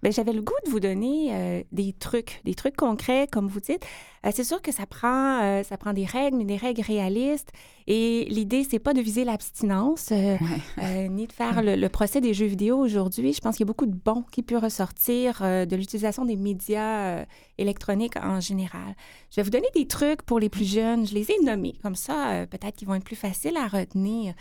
[0.02, 3.60] Bien, j'avais le goût de vous donner euh, des trucs, des trucs concrets, comme vous
[3.60, 3.86] dites.
[4.26, 7.52] Euh, c'est sûr que ça prend, euh, ça prend des règles, mais des règles réalistes.
[7.88, 12.78] Et l'idée, c'est pas de viser l'abstinence, ni de faire le, procès des jeux vidéo
[12.78, 13.34] aujourd'hui.
[13.34, 17.26] Je pense qu'il y a beaucoup de bons qui peuvent ressortir de l'utilisation des médias
[17.58, 18.94] électroniques en général.
[19.32, 21.08] Je vais vous donner des trucs pour les plus jeunes.
[21.08, 21.76] Je les ai nommés.
[21.82, 24.34] Comme ça, peut-être qu'ils vont être plus faciles à retenir.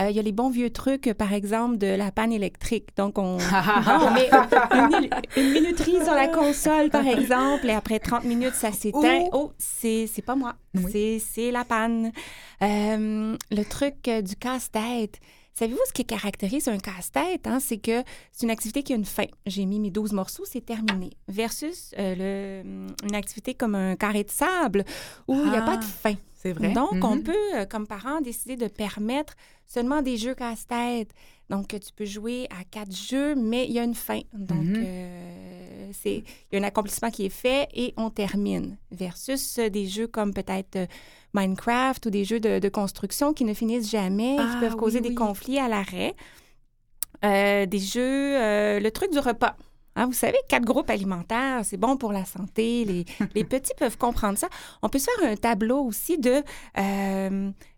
[0.00, 2.88] Euh, il y a les bons vieux trucs, par exemple, de la panne électrique.
[2.96, 3.36] Donc, on,
[4.14, 4.30] met
[5.36, 9.26] une, minuterie sur la console, par exemple, et après 30 minutes, ça s'éteint.
[9.32, 10.54] Oh, c'est, pas moi.
[10.90, 12.12] C'est, la panne.
[12.62, 15.20] Euh, le truc euh, du casse-tête.
[15.54, 17.46] Savez-vous ce qui caractérise un casse-tête?
[17.46, 17.58] Hein?
[17.60, 19.26] C'est que c'est une activité qui a une fin.
[19.44, 21.10] J'ai mis mes 12 morceaux, c'est terminé.
[21.28, 22.62] Versus le,
[23.04, 24.84] une activité comme un carré de sable
[25.28, 26.08] où il n'y a pas de ah.
[26.08, 26.14] fin.
[26.42, 26.72] C'est vrai?
[26.72, 27.22] Donc, on mm-hmm.
[27.22, 31.10] peut, comme parent, décider de permettre seulement des jeux casse-tête.
[31.50, 34.22] Donc, tu peux jouer à quatre jeux, mais il y a une fin.
[34.32, 34.84] Donc, mm-hmm.
[34.84, 38.76] euh, c'est il y a un accomplissement qui est fait et on termine.
[38.90, 40.86] Versus des jeux comme peut-être euh,
[41.32, 45.14] Minecraft ou des jeux de, construction qui ne finissent jamais, qui ah peuvent causer des
[45.14, 46.16] conflits à l'arrêt.
[47.24, 49.56] Euh, des jeux, le truc du repas.
[49.94, 52.84] Hein, vous savez, quatre groupes alimentaires, c'est bon pour la santé.
[52.84, 54.48] Les, les, petits peuvent comprendre ça.
[54.82, 56.42] On peut se faire un tableau aussi de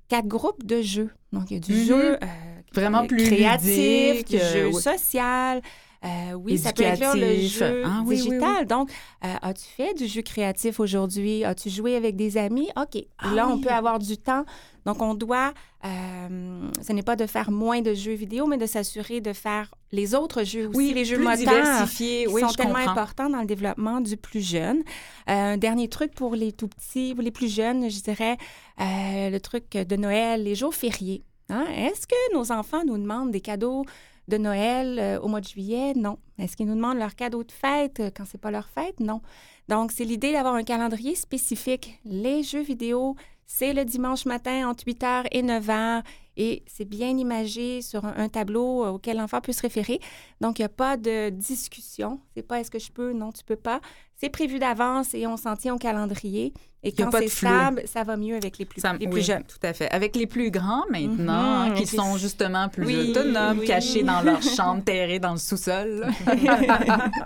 [0.08, 1.10] quatre groupes de jeux.
[1.32, 1.86] Donc, il y a du mm-hmm.
[1.86, 2.26] jeu euh,
[2.72, 5.60] vraiment plus créatif, du jeu social.
[6.04, 8.56] Euh, oui, ça peut inclure le jeu Ah, oui, digital.
[8.60, 8.66] oui.
[8.66, 8.90] Donc,
[9.24, 11.44] euh, as-tu fait du jeu créatif aujourd'hui?
[11.44, 12.68] As-tu joué avec des amis?
[12.76, 13.02] OK.
[13.18, 14.44] Ah Là, on peut avoir du temps.
[14.84, 15.54] Donc, on doit,
[15.86, 19.74] euh, ce n'est pas de faire moins de jeux vidéo, mais de s'assurer de faire
[19.92, 22.26] les autres jeux aussi, les jeux moteurs diversifiés.
[22.26, 22.90] qui sont tellement comprends.
[22.90, 24.82] importants dans le développement du plus jeune.
[25.26, 28.36] Un dernier truc pour les tout petits, pour les plus jeunes, je dirais
[28.78, 31.24] le truc de Noël, les jours fériés.
[31.48, 31.64] Hein?
[31.76, 33.84] Est-ce que nos enfants nous demandent des cadeaux
[34.28, 35.92] de Noël euh, au mois de juillet?
[35.94, 36.18] Non.
[36.38, 39.00] Est-ce qu'ils nous demandent leurs cadeaux de fête euh, quand c'est pas leur fête?
[39.00, 39.20] Non.
[39.68, 42.00] Donc, c'est l'idée d'avoir un calendrier spécifique.
[42.04, 46.02] Les jeux vidéo, c'est le dimanche matin entre 8h et 9h
[46.36, 50.00] et c'est bien imagé sur un, un tableau euh, auquel l'enfant peut se référer.
[50.40, 52.20] Donc, il n'y a pas de discussion.
[52.34, 53.12] C'est pas est-ce que je peux?
[53.12, 53.80] Non, tu peux pas.
[54.16, 56.52] C'est prévu d'avance et on s'en tient au calendrier.
[56.86, 59.42] Et quand c'est stable, ça va mieux avec les plus, Ça- les oui, plus jeunes.
[59.44, 59.90] Tout à fait.
[59.90, 63.66] Avec les plus grands maintenant, Mhm, hein, qui sont justement plus Oui, autonomes, oui.
[63.66, 66.06] cachés dans leur chambre, terrés dans le sous-sol.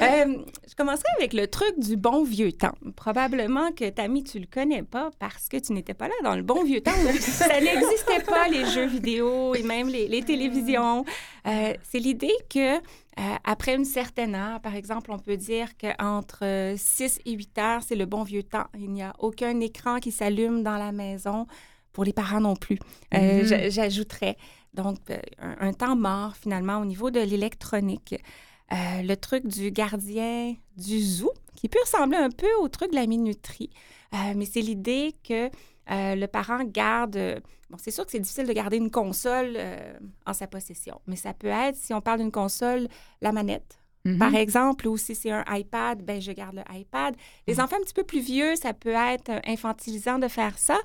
[0.00, 0.34] Euh,
[0.68, 2.74] je commencerai avec le truc du bon vieux temps.
[2.96, 6.42] Probablement que, Tammy, tu le connais pas parce que tu n'étais pas là dans le
[6.42, 6.90] bon vieux temps.
[7.20, 11.04] Ça n'existait pas, les jeux vidéo et même les, les télévisions.
[11.46, 12.78] Euh, c'est l'idée que
[13.18, 17.82] euh, après une certaine heure, par exemple, on peut dire qu'entre 6 et 8 heures,
[17.86, 18.66] c'est le bon vieux temps.
[18.78, 21.46] Il n'y a aucun écran qui s'allume dans la maison,
[21.92, 22.78] pour les parents non plus.
[23.14, 23.44] Euh, Mhm.
[23.44, 24.36] j'a- J'ajouterais.
[24.72, 28.14] Donc, euh, un, un temps mort, finalement, au niveau de l'électronique.
[28.72, 32.96] Euh, le truc du gardien du zoo, qui peut ressembler un peu au truc de
[32.96, 33.68] la minuterie.
[34.14, 35.50] Euh, mais c'est l'idée que
[35.90, 37.16] euh, le parent garde...
[37.16, 37.40] euh,
[37.70, 39.94] Bon, c'est sûr que c'est difficile de garder une console euh,
[40.26, 42.86] en sa possession, mais ça peut être, si on parle d'une console,
[43.22, 43.78] la manette.
[44.04, 44.18] Mhm.
[44.18, 47.14] Par exemple, ou si c'est un iPad, ben je garde le iPad.
[47.46, 47.60] Les Mhm.
[47.60, 50.76] enfants un petit peu plus vieux, ça peut être infantilisant de faire ça.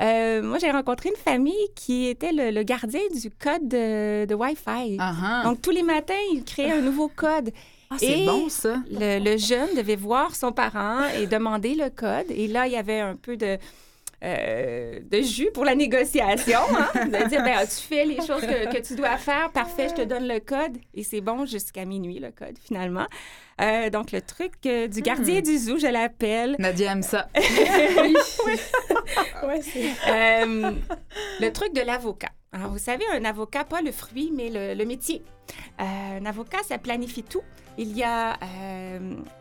[0.00, 4.96] Moi, j'ai rencontré une famille qui était le, le gardien du code de, de Wi-Fi.
[5.00, 5.42] Ah, ah.
[5.44, 7.50] Donc, tous les matins, il créait un nouveau code.
[7.90, 8.76] Ah, c'est bon, ça.
[8.92, 12.26] Le, le jeune devait voir son parent et demander le code.
[12.30, 13.58] Et là, il y avait un peu de,
[14.24, 16.58] euh, de jus pour la négociation.
[16.76, 17.06] Hein?
[17.06, 19.50] De dire, ben, tu fais les choses que, que tu dois faire?
[19.52, 20.76] Parfait, je te donne le code.
[20.94, 23.06] Et c'est bon jusqu'à minuit, le code, finalement.
[23.60, 26.56] Euh, donc, le truc euh, du gardien du zoo, je l'appelle.
[26.58, 27.28] Nadia aime ça.
[29.44, 29.90] Ouais, c'est...
[30.08, 30.72] Euh,
[31.40, 32.30] le truc de l'avocat.
[32.52, 35.22] Alors, vous savez, un avocat, pas le fruit, mais le, le métier.
[35.78, 37.42] Un avocat, ça planifie tout.
[37.78, 38.36] Il y a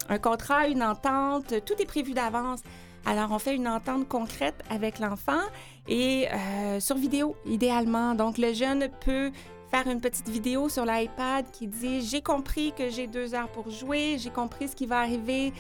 [0.10, 2.62] un contrat, une entente, tout est prévu d'avance.
[3.10, 5.40] Alors, on fait une entente concrète avec l'enfant
[5.88, 8.16] et euh, sur vidéo, idéalement.
[8.16, 9.32] Donc, le jeune peut
[9.72, 13.72] faire une petite vidéo sur l'iPad qui dit J'ai compris que j'ai deux heures pour
[13.72, 15.54] jouer, j'ai compris ce qui va arriver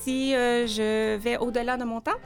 [0.00, 2.16] si euh, je vais au-delà de mon temps.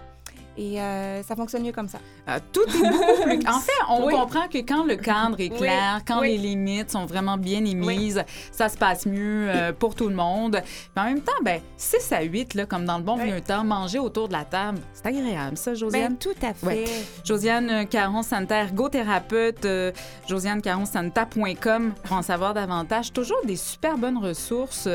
[0.60, 1.98] Et euh, ça fonctionne mieux comme ça.
[2.28, 3.38] Euh, tout est beaucoup plus...
[3.48, 4.12] En fait, on Oui.
[4.12, 6.32] comprend que quand le cadre est Oui, clair, quand oui.
[6.32, 10.60] les limites sont vraiment bien émises, ça se passe mieux euh, pour tout le monde.
[10.64, 13.62] Puis en même temps, ben 6 à 8, là, comme dans le bon vieux temps,
[13.62, 16.08] manger autour de la table, c'est agréable, ça, Josiane?
[16.08, 16.66] Ben, tout à fait.
[16.66, 16.84] Ouais.
[17.24, 19.92] Josiane Caron-Santa, ergothérapeute, euh,
[20.28, 23.12] josianecaronsanta.com pour en savoir davantage.
[23.12, 24.88] Toujours des super bonnes ressources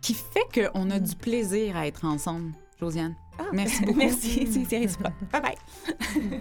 [0.00, 3.14] qui fait qu'on a du plaisir à être ensemble, Josiane.
[3.38, 3.98] Ah, Merci beaucoup.
[3.98, 5.12] Merci, c'est réciproque.
[5.32, 6.40] Bye bye.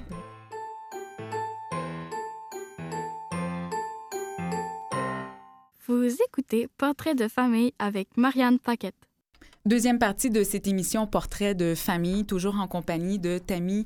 [5.86, 8.96] Vous écoutez Portrait de famille avec Marianne Paquette.
[9.66, 13.86] Deuxième partie de cette émission Portrait de famille, toujours en compagnie de Tammy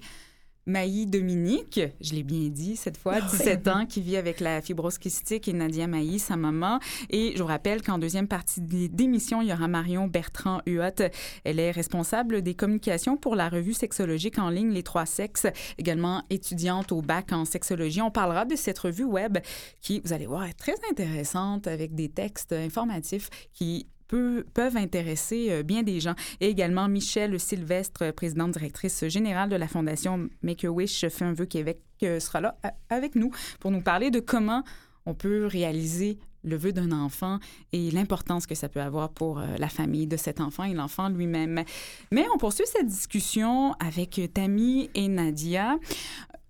[0.68, 4.98] Maï Dominique, je l'ai bien dit cette fois, 17 ans, qui vit avec la fibrose
[4.98, 6.82] kystique et Nadia Maï, sa maman.
[7.10, 11.10] Et je vous rappelle qu'en deuxième partie d'émission, il y aura Marion Bertrand Huot.
[11.46, 16.24] Elle est responsable des communications pour la revue sexologique en ligne Les Trois Sexes, également
[16.30, 18.02] étudiante au bac en sexologie.
[18.02, 19.38] On parlera de cette revue web
[19.82, 25.48] qui, vous allez voir, est très intéressante avec des textes informatifs qui peut- peuvent intéresser
[25.52, 26.16] euh, bien des gens.
[26.40, 31.80] Et également Michelle Sylvestre, présidente directrice générale de la Fondation Make-A-Wish Fais un vœu Québec,
[32.04, 32.58] euh, sera là
[32.90, 34.64] avec nous pour nous parler de comment
[35.06, 37.40] on peut réaliser le vœu d'un enfant
[37.74, 41.10] et l'importance que ça peut avoir pour euh, la famille de cet enfant et l'enfant
[41.10, 41.64] lui-même.
[42.12, 45.78] Mais on poursuit cette discussion avec Tammy et Nadia.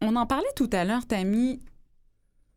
[0.01, 1.59] On en parlait tout à l'heure, Tammy.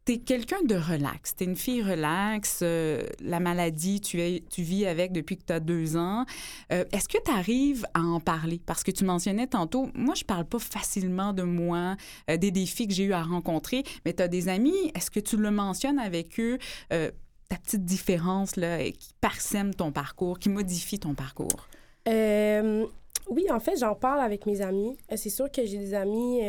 [0.06, 1.36] T'es quelqu'un de relax.
[1.36, 2.60] T'es une fille relax.
[2.62, 6.24] euh, la maladie, tu, es, tu vis avec depuis que tu as deux ans.
[6.72, 8.60] Euh, Est-ce que tu arrives à en parler?
[8.64, 11.96] Parce que tu mentionnais tantôt, moi, je parle pas facilement de moi,
[12.30, 14.90] euh, des défis que j'ai eu à rencontrer, mais tu as des amis.
[14.94, 16.58] Est-ce que tu le mentionnes avec eux?
[16.88, 21.68] ta petite différence là, qui parsème ton parcours, qui modifie ton parcours?
[22.06, 24.96] Oui, en fait, j'en parle avec mes amis.
[25.16, 26.40] C'est sûr que j'ai des amis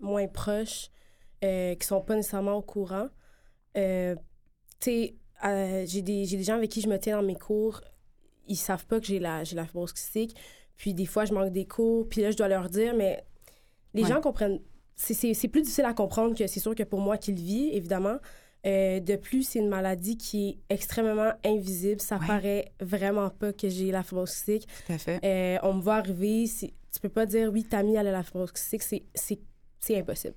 [0.00, 0.90] moins proches
[1.44, 3.08] euh, qui sont pas nécessairement au courant.
[3.76, 4.14] Euh,
[4.80, 7.80] tu sais, euh, j'ai des, gens avec qui je me tiens dans mes cours,
[8.48, 10.36] ils savent pas que j'ai la, la fibrose kystique.
[10.76, 13.24] Puis des fois, je manque des cours, puis là, je dois leur dire, mais
[13.94, 14.08] les Ouais.
[14.08, 14.60] gens comprennent.
[14.94, 18.16] C'est, plus difficile à comprendre que c'est sûr que pour moi qui le vis, évidemment.
[18.66, 22.00] Euh, de plus, c'est une maladie qui est extrêmement invisible.
[22.00, 22.26] Ça Ouais.
[22.26, 24.66] paraît vraiment pas que j'ai la fibrose kystique.
[24.86, 25.20] Tout à fait.
[25.24, 28.52] Euh, on me voit arriver, tu peux pas dire oui, Tammy, elle a la fibrose
[28.52, 28.82] kystique,
[29.14, 30.34] c'est impossible.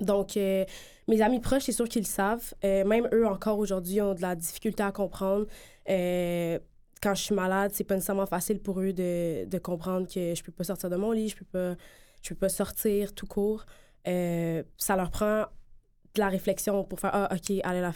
[0.00, 0.64] Donc, euh,
[1.08, 2.54] mes amis proches, c'est sûr qu'ils le savent.
[2.64, 5.46] Euh, même eux, encore aujourd'hui, ont de la difficulté à comprendre.
[5.88, 6.58] Euh,
[7.02, 10.42] quand je suis malade, c'est pas nécessairement facile pour eux de, de comprendre que je
[10.42, 11.76] peux pas sortir de mon lit, je peux pas,
[12.22, 13.66] je peux pas sortir tout court.
[14.04, 15.44] Ça leur prend
[16.14, 17.92] de la réflexion pour faire Ah, OK, elle a la.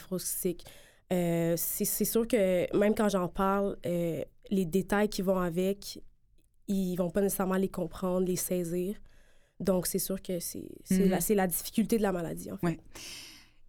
[1.13, 5.99] Euh, c'est sûr que même quand j'en parle, les détails qui vont avec,
[6.67, 8.95] ils vont pas nécessairement les comprendre, les saisir.
[9.61, 11.09] Donc, c'est sûr que c'est Mhm.
[11.09, 12.65] la, c'est la difficulté de la maladie, en fait.
[12.67, 12.79] Ouais.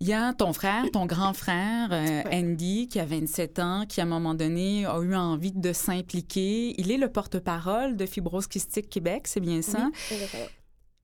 [0.01, 2.23] Il y a ton frère, ton grand frère, euh.
[2.33, 6.75] Andy, qui a 27 ans, qui à un moment donné a eu envie de s'impliquer.
[6.81, 9.89] Il est le porte-parole de Fibrose Kystique Québec, c'est bien ça?
[10.11, 10.47] Oui, exactement.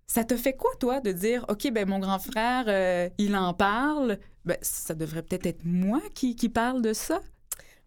[0.09, 3.55] Ça te fait quoi, toi, de dire, OK, ben mon grand frère, euh, il en
[3.55, 7.21] parle, ben, ça devrait peut-être être moi qui, qui parle de ça?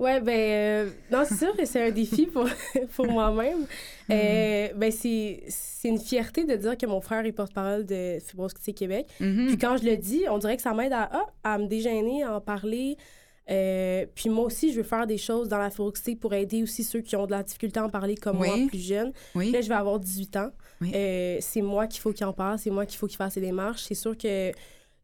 [0.02, 2.48] Ouais, ben, euh, non, c'est sûr que c'est un défi pour,
[2.96, 3.68] pour moi-même.
[4.10, 8.54] Euh, ben, c'est c'est une fierté de dire que mon frère est porte-parole de Fibrose
[8.76, 9.06] Québec.
[9.20, 9.46] Mhm.
[9.48, 12.24] Puis quand je le dis, on dirait que ça m'aide à, ah, à me dégainer,
[12.24, 12.98] à en parler.
[13.52, 16.84] Euh, puis moi aussi, je veux faire des choses dans la kystique pour aider aussi
[16.84, 18.48] ceux qui ont de la difficulté à en parler comme Oui.
[18.48, 19.12] moi, plus jeune.
[19.36, 19.52] Oui.
[19.52, 20.50] Là, je vais avoir 18 ans.
[20.82, 20.92] Oui.
[20.96, 23.42] Euh, c'est moi qu'il faut qu'il en parle, c'est moi qu'il faut qu'il fasse ses
[23.42, 23.84] démarches.
[23.84, 24.52] C'est sûr que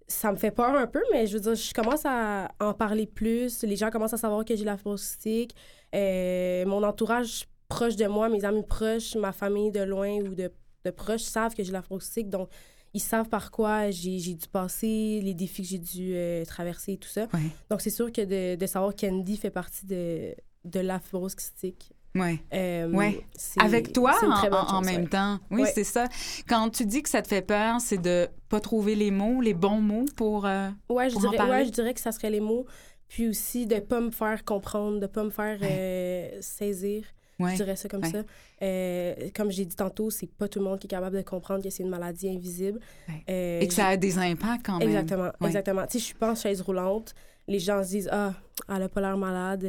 [0.07, 3.05] ça me fait peur un peu, mais je veux dire, je commence à en parler
[3.05, 3.63] plus.
[3.63, 5.53] Les gens commencent à savoir que j'ai la fibrose kystique.
[5.93, 10.49] Euh, mon entourage proche de moi, mes amis proches, ma famille de loin ou de,
[10.85, 12.29] de proches savent que j'ai la fibrose kystique.
[12.29, 12.49] Donc,
[12.93, 16.97] ils savent par quoi j'ai dû passer, les défis que j'ai dû euh, traverser et
[16.97, 17.27] tout ça.
[17.33, 17.41] Ouais.
[17.69, 21.91] Donc, c'est sûr que de, de savoir qu'Andy fait partie de, de la fibrose kystique.
[22.19, 22.39] Ouais.
[22.53, 23.21] euh, Ouais.
[23.59, 25.07] Avec toi en, en- en chance, même ouais.
[25.09, 25.39] temps.
[25.51, 25.71] Oui, Ouais.
[25.73, 26.05] c'est ça.
[26.47, 29.53] Quand tu dis que ça te fait peur, c'est de pas trouver les mots, les
[29.53, 30.45] bons mots pour.
[30.45, 31.51] euh, Ouais, je pour en dirais, parler?
[31.53, 32.65] ouais, je dirais que ça serait les mots.
[33.07, 37.03] Puis aussi de pas me faire comprendre, de pas me faire euh, saisir.
[37.39, 38.23] Je dirais ça comme ça.
[38.63, 41.63] Euh, comme j'ai dit tantôt, c'est pas tout le monde qui est capable de comprendre
[41.63, 42.79] que c'est une maladie invisible.
[43.27, 44.87] Et que ça a des impacts quand même.
[44.89, 45.83] Exactement, exactement.
[45.85, 47.13] Tu sais, je suis pas en chaise roulante.
[47.47, 48.33] Les gens se disent ah,
[48.67, 49.63] elle a pas l'air malade.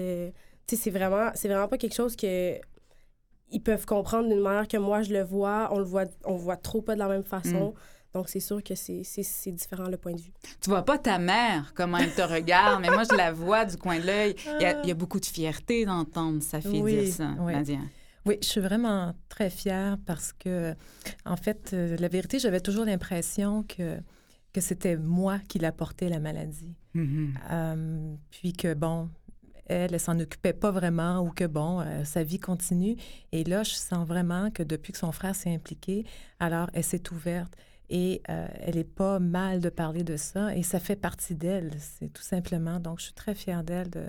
[0.69, 2.59] Euh, tu sais, c'est vraiment, c'est vraiment pas quelque chose que
[3.51, 5.69] ils peuvent comprendre d'une manière que moi je le vois.
[5.73, 7.75] On le voit, on le voit trop pas de la même façon.
[8.15, 10.33] Donc c'est sûr que c'est, différent le point de vue.
[10.61, 13.77] Tu vois pas ta mère, comment elle te regarde, mais moi, je la vois du
[13.77, 14.35] coin de l'œil.
[14.59, 17.31] Il y, a- il y a beaucoup de fierté d'entendre sa fille Oui, dire ça,
[17.41, 17.53] oui.
[17.53, 17.79] Nadia.
[18.25, 20.75] Oui, je suis vraiment très fière parce que,
[21.25, 23.99] en fait, euh, la vérité, j'avais toujours l'impression que,
[24.53, 26.75] que c'était moi qui l'apportais la maladie.
[26.95, 27.35] Mhm.
[27.51, 29.09] Euh, puis que, bon,
[29.69, 32.97] elle, elle s'en occupait pas vraiment ou que, bon, euh, sa vie continue.
[33.33, 36.05] Et là, je sens vraiment que depuis que son frère s'est impliqué,
[36.41, 37.53] alors elle s'est ouverte
[37.91, 41.71] et euh, elle est pas mal de parler de ça et ça fait partie d'elle,
[41.79, 42.81] c'est tout simplement.
[42.81, 44.05] Donc, je suis très fière d'elle de,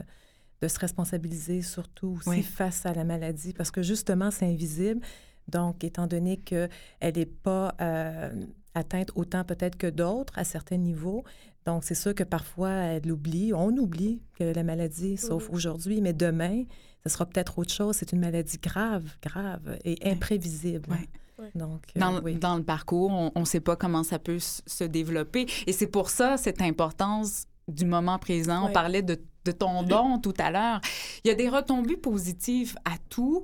[0.62, 2.42] de se responsabiliser surtout aussi Oui.
[2.44, 5.02] face à la maladie parce que justement, c'est invisible.
[5.48, 6.70] Donc, étant donné qu'elle
[7.02, 8.30] n'est pas euh,
[8.76, 11.24] atteinte autant peut-être que d'autres à certains niveaux,
[11.70, 16.14] donc c'est sûr que parfois, elle oublie, on oublie que la maladie, sauf aujourd'hui, mais
[16.14, 16.64] demain,
[17.06, 17.96] ce sera peut-être autre chose.
[17.96, 20.90] C'est une maladie grave, grave et imprévisible.
[20.90, 21.10] Ouais.
[21.38, 21.52] Ouais.
[21.56, 22.36] Donc, euh, Dans, oui.
[22.36, 25.46] dans le parcours, on ne sait pas comment ça peut se développer.
[25.68, 28.68] Et c'est pour ça, cette importance du moment présent.
[28.68, 30.82] On parlait de, de ton don tout à l'heure.
[31.24, 33.44] Il y a des retombées positives à tout.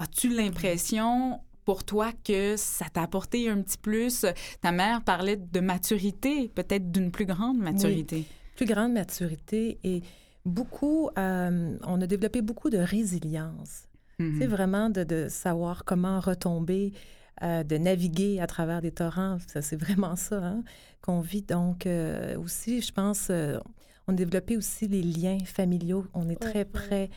[0.00, 4.26] As-tu l'impression pour toi que ça t'a apporté un petit plus?
[4.60, 8.24] Ta mère parlait de maturité, peut-être d'une plus grande maturité.
[8.56, 10.02] plus grande maturité et
[10.44, 13.88] beaucoup, euh, on a développé beaucoup de résilience.
[14.18, 14.38] Mhm.
[14.40, 16.92] C'est vraiment de, de savoir comment retomber,
[17.42, 19.38] euh, de naviguer à travers des torrents.
[19.46, 20.62] Ça, c'est vraiment ça hein,
[21.00, 21.42] qu'on vit.
[21.42, 23.58] Donc, euh, aussi, je pense, euh,
[24.08, 26.06] on a développé aussi les liens familiaux.
[26.12, 27.10] On est Ouais, très ouais.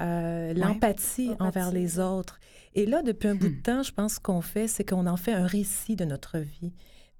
[0.00, 2.04] Euh, L'empathie Empathie, envers les ouais.
[2.04, 2.38] autres.
[2.74, 3.56] Et là, depuis un bout Hmm.
[3.56, 6.38] de temps, je pense ce qu'on fait, c'est qu'on en fait un récit de notre
[6.38, 6.72] vie.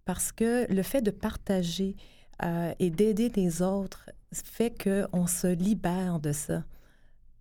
[0.05, 1.97] Parce que le fait de partager
[2.43, 6.65] euh, et d'aider les autres fait qu'on se libère de ça,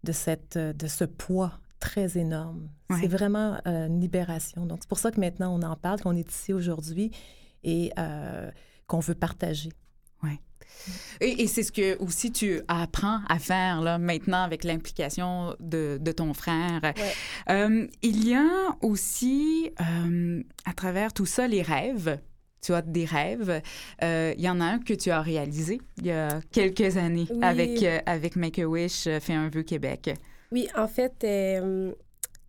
[0.03, 2.69] de, cette, euh, de ce poids très énorme.
[2.89, 2.97] Ouais.
[3.01, 4.65] C'est vraiment euh, une libération.
[4.65, 7.11] Donc, c'est pour ça que maintenant, on en parle, qu'on est ici aujourd'hui
[7.63, 7.91] et
[8.87, 9.69] qu'on veut partager.
[11.19, 15.97] Et, et c'est ce que aussi tu apprends à faire là, maintenant avec l'implication de,
[15.99, 16.93] de ton frère.
[17.49, 22.19] Euh, il y a aussi, euh, à travers tout ça, les rêves.
[22.61, 23.61] tu as des rêves.
[24.03, 27.27] Euh, il y en a un que tu as réalisé il y a quelques années
[27.41, 30.13] avec, avec Make-A-Wish, Fais un vœu Québec.
[30.51, 31.25] Oui, en fait,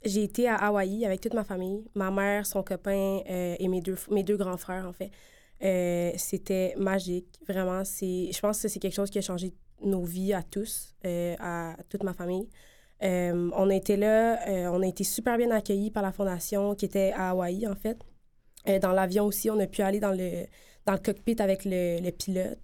[0.05, 3.97] j'ai été à Hawaï avec toute ma famille, ma mère, son copain et mes deux,
[4.11, 5.11] mes deux grands frères, en fait.
[5.61, 7.83] C'était magique, vraiment.
[7.85, 9.53] Je pense que c'est quelque chose qui a changé
[9.83, 12.49] nos vies à tous, à toute ma famille.
[13.01, 17.13] on a été là, on a été super bien accueillis par la fondation qui était
[17.13, 17.99] à Hawaï, en fait.
[18.69, 20.47] Euh, dans l'avion aussi, on a pu aller dans le,
[20.87, 22.59] dans le cockpit avec le, le pilote.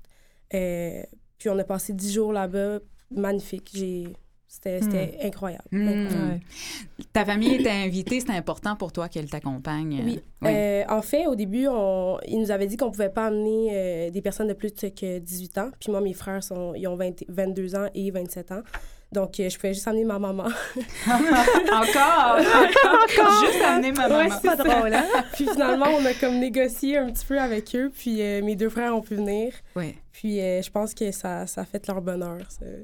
[0.55, 1.03] Euh,
[1.39, 2.81] puis on a passé dix jours là-bas.
[3.11, 3.77] Magnifique.
[4.47, 5.27] C'était, hmm.
[5.27, 5.65] incroyable.
[5.73, 6.39] Hmm.
[7.13, 10.03] Ta famille était invitée, c'était important pour toi qu'elle t'accompagne.
[10.05, 10.21] Oui.
[10.45, 14.11] Euh, en fait, au début, on, ils nous avaient dit qu'on ne pouvait pas amener
[14.13, 15.71] des personnes de plus que 18 ans.
[15.81, 16.97] Puis moi, mes frères, sont, ils ont
[17.29, 18.63] 22 ans et 27 ans.
[19.15, 20.43] Donc, euh, je pouvais juste amener ma maman.
[21.07, 24.25] encore, encore, Juste amener ma maman.
[24.25, 25.07] Ouais, c'est pas drôle, hein?
[25.35, 28.69] puis finalement, on a comme négocié un petit peu avec eux, puis euh, mes deux
[28.69, 29.53] frères ont pu venir.
[29.77, 29.95] Oui.
[30.15, 32.39] Puis euh, je pense que ça, ça a fait leur bonheur,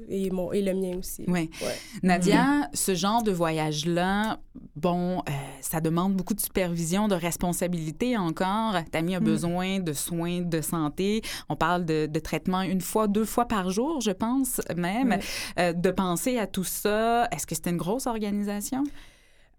[0.09, 1.23] et, mon, et le mien aussi.
[1.29, 1.49] Oui.
[1.61, 1.75] Ouais.
[2.03, 2.75] Nadia, mm-hmm.
[2.75, 4.37] ce genre de voyage-là,
[4.75, 5.23] bon,
[5.61, 8.75] ça demande beaucoup de supervision, de responsabilité encore.
[8.91, 9.23] Tammy a mm.
[9.23, 11.21] besoin de soins de santé.
[11.47, 15.17] On parle de, de traitement une fois, deux fois par jour, je pense même.
[15.57, 17.29] de penser à tout ça?
[17.31, 18.83] Est-ce que c'était une grosse organisation?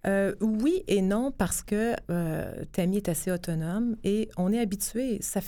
[0.07, 5.19] Euh, oui et non, parce que euh, Tammy est assez autonome et on est habitué.
[5.21, 5.41] Ça,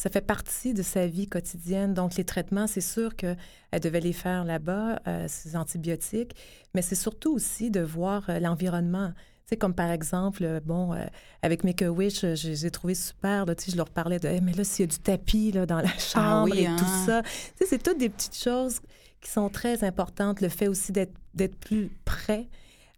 [0.00, 1.92] ça fait partie de sa vie quotidienne.
[1.92, 3.36] Donc, les traitements, c'est sûr qu'elle
[3.82, 6.34] devait les faire là-bas, euh, ces antibiotiques,
[6.74, 9.12] mais c'est surtout aussi de voir euh, l'environnement.
[9.44, 10.96] Tu sais, comme par exemple, bon,
[11.42, 14.84] avec Make-A-Wish, j'ai trouvé super, là, tu sais, je leur parlais de, mais là, s'il
[14.84, 17.04] y a du tapis là, dans la ah chambre et tout hein?
[17.04, 17.22] ça.
[17.22, 18.80] Tu sais, c'est toutes des petites choses
[19.20, 20.40] qui sont très importantes.
[20.40, 22.48] Le fait aussi d'être plus près,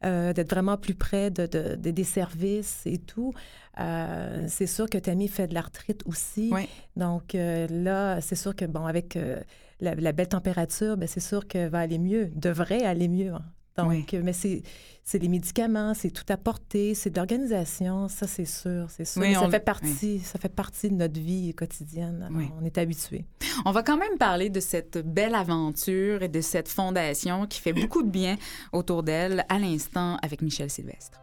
[0.05, 3.33] euh, d'être vraiment plus près de, de, des services et tout.
[3.81, 6.53] Euh, c'est sûr que Tammy fait de l'arthrite aussi.
[6.97, 9.19] Donc euh, là, c'est sûr que, bon, avec
[9.81, 13.33] la, belle température, ben, c'est sûr que va aller mieux, devrait aller mieux.
[13.33, 13.45] Hein.
[13.77, 14.63] Donc, mais c'est
[15.05, 19.23] c'est les médicaments, c'est tout à porter, c'est de l'organisation, ça c'est sûr, c'est sûr.
[19.35, 22.29] ça fait partie, ça fait partie de notre vie quotidienne.
[22.61, 23.25] On est habitué.
[23.65, 27.73] On va quand même parler de cette belle aventure et de cette fondation qui fait
[27.73, 28.37] beaucoup de bien
[28.73, 31.21] autour d'elle à l'instant avec Michel Sylvestre.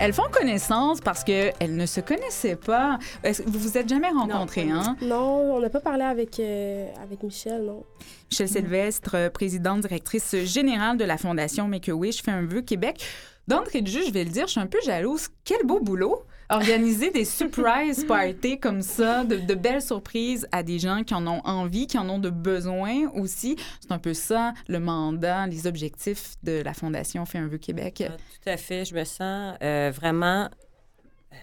[0.00, 2.98] Elles font connaissance parce qu'elles ne se connaissaient pas.
[3.44, 4.96] Vous vous êtes jamais rencontrés, hein?
[5.02, 7.84] Non, on n'a pas parlé avec, euh, avec Michel, non.
[8.30, 13.04] Michel Sylvestre, présidente directrice générale de la Fondation Make-A-Wish, fait un vœu Québec.
[13.46, 15.28] D'entrée de jeu, je vais le dire, je suis un peu jalouse.
[15.44, 16.22] Quel beau boulot!
[16.50, 21.40] Organiser des surprise parties comme ça, de, belles surprises à des gens qui en ont
[21.44, 23.56] envie, qui en ont de besoin aussi.
[23.80, 28.02] C'est un peu ça, le mandat, les objectifs de la Fondation Fait un vœu Québec.
[28.04, 28.84] Ah, tout à fait.
[28.84, 30.50] Je me sens euh, vraiment
[31.32, 31.36] euh,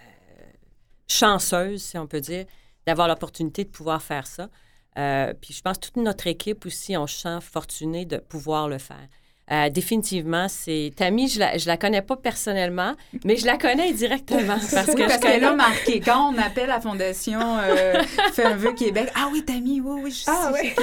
[1.07, 2.45] chanceuse, si on peut dire,
[2.85, 4.49] d'avoir l'opportunité de pouvoir faire ça.
[4.97, 8.67] Euh, puis je pense que toute notre équipe aussi, on se sent fortuné de pouvoir
[8.67, 9.07] le faire.
[9.49, 13.93] Euh, définitivement, c'est Tammy, je la, je la connais pas personnellement, mais je la connais
[13.93, 18.57] directement parce que parce qu'elle a marqué quand on appelle la fondation euh, Fait un
[18.57, 19.09] vœu Québec.
[19.15, 20.75] Ah oui, Tammy, oui, oui, je ah, sais.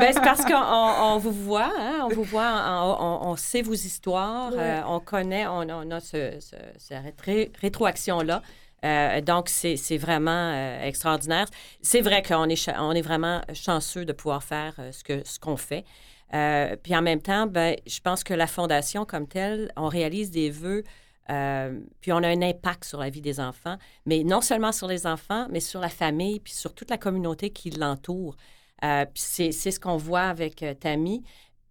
[0.00, 3.74] ben, c'est parce qu'on on vous voit, hein, on vous voit, on, on, sait vos
[3.74, 7.20] histoires, euh, on connaît, on, on a ce, ce, cette
[7.60, 8.42] rétroaction-là.
[8.84, 11.46] Euh, donc, c'est vraiment euh, extraordinaire.
[11.80, 15.56] C'est vrai qu'on est, on est vraiment chanceux de pouvoir faire ce qu'on ce qu'on
[15.56, 15.84] fait.
[16.32, 20.30] Euh, puis en même temps, ben, je pense que la fondation comme telle, on réalise
[20.30, 20.82] des vœux,
[21.30, 24.88] euh, puis on a un impact sur la vie des enfants, mais non seulement sur
[24.88, 28.36] les enfants, mais sur la famille, puis sur toute la communauté qui l'entoure.
[28.84, 31.22] Euh, puis c'est ce qu'on voit avec Tammy.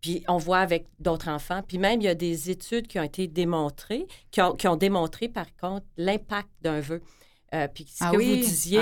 [0.01, 1.61] Puis on voit avec d'autres enfants.
[1.65, 4.75] Puis même, il y a des études qui ont été démontrées, qui ont, qui ont
[4.75, 7.01] démontré, par contre, l'impact d'un vœu.
[7.53, 8.79] Euh, puis ce ah que vous disiez,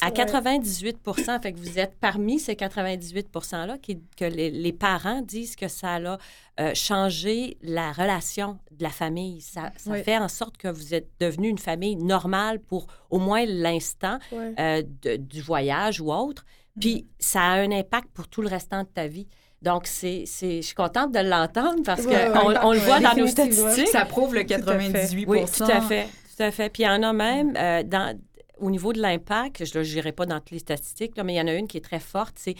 [0.00, 0.98] ah à 98
[1.42, 6.18] fait que vous êtes parmi ces 98 %-là que les, parents disent que ça a
[6.60, 9.40] euh, changé la relation de la famille.
[9.40, 9.72] Ça,
[10.04, 14.82] fait en sorte que vous êtes devenu une famille normale pour au moins l'instant euh,
[15.18, 16.44] du voyage ou autre.
[16.80, 19.26] Puis ça a un impact pour tout le restant de ta vie.
[19.62, 23.88] Donc, c'est, je suis contente de l'entendre parce qu'on on le voit dans nos statistiques.
[23.88, 26.06] Ça prouve le 98 Oui, tout à fait.
[26.34, 26.70] Tout à fait.
[26.70, 28.18] Puis il y en a même euh, dans,
[28.58, 31.40] au niveau de l'impact, je ne dirai pas dans toutes les statistiques, mais il y
[31.40, 32.36] en a une qui est très forte.
[32.38, 32.56] C'est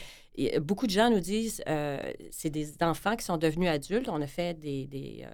[0.60, 1.98] beaucoup de gens nous disent euh,
[2.30, 4.08] c'est des enfants qui sont devenus adultes.
[4.08, 5.24] On a fait des, des,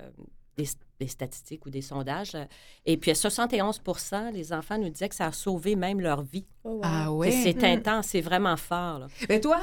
[0.99, 2.37] des, statistiques ou des sondages.
[2.85, 6.47] Et puis, 71% les enfants nous disaient que ça a sauvé même leur vie.
[6.65, 7.33] Oh, ah oui?
[7.33, 9.07] C'est intense, c'est vraiment fort.
[9.29, 9.61] Mais toi,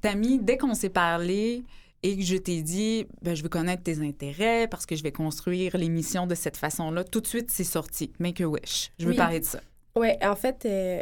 [0.00, 1.62] Tammy, dès qu'on s'est parlé,
[2.02, 5.12] et que je t'ai dit, ben, je veux connaître tes intérêts parce que je vais
[5.12, 8.12] construire l'émission de cette façon-là, tout de suite, c'est sorti.
[8.18, 8.90] Make a Wish.
[8.98, 9.60] Je veux parler de ça.
[9.96, 11.00] Oui, en fait, euh,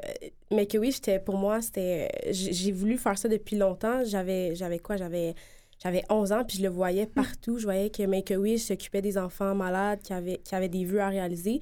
[0.51, 2.09] Make a Wish, pour moi, c'était.
[2.31, 4.03] J'ai voulu faire ça depuis longtemps.
[4.05, 4.97] J'avais, quoi?
[4.97, 5.35] J'avais.
[5.81, 7.59] J'avais 11 ans, puis je le voyais partout.
[7.59, 10.85] Je voyais que Make a Wish s'occupait des enfants malades qui avaient, qui avaient des
[10.85, 11.61] vœux à réaliser.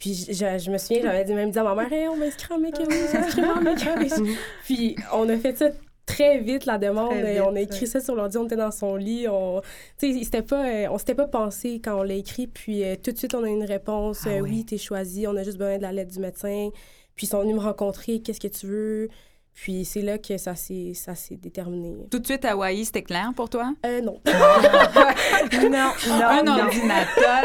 [0.00, 2.58] Puis je, je, me souviens, j'avais même dit à ma mère, hey, on m'inscrit en
[2.58, 4.38] Make a Wish, Make a Wish.
[4.64, 5.70] puis on a fait ça
[6.14, 7.12] très vite la demande.
[7.12, 9.26] et on a écrit ça sur l'ordi, on était dans son lit.
[9.28, 9.60] On,
[9.98, 12.46] c'était pas, euh, on s'était pas pensé quand on l'a écrit.
[12.46, 14.22] Puis euh, tout de suite, on a une réponse.
[14.26, 15.26] Ah euh, oui, t'es choisi.
[15.26, 16.70] On a juste besoin de la lettre du médecin.
[17.14, 18.20] Puis ils sont venus me rencontrer.
[18.20, 19.08] Qu'est-ce que tu veux?
[19.54, 21.94] Puis c'est là que ça s'est, ça s'est déterminé.
[22.10, 23.74] Tout de suite, Hawaï, c'était clair pour toi?
[23.84, 24.18] Euh, non.
[24.26, 25.92] non, non.
[26.08, 27.44] Un ordinateur.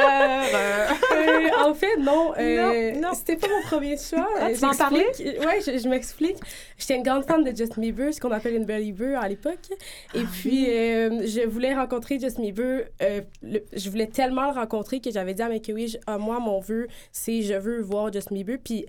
[0.53, 2.33] Euh, en fait, non.
[2.39, 4.27] Euh, non, C'était pas mon premier choix.
[4.39, 5.05] Ah, tu m'en parlais?
[5.19, 6.37] Oui, je, je m'explique.
[6.77, 9.69] J'étais une grande fan de Justin Bieber, ce qu'on appelle une believer à l'époque.
[10.15, 12.85] Et ah puis, euh, je voulais rencontrer Justin Bieber.
[13.01, 16.87] je voulais tellement le rencontrer que j'avais dit à mes oui, ah, moi, mon vœu,
[17.11, 18.57] c'est je veux voir Justin Bieber.
[18.63, 18.85] Puis,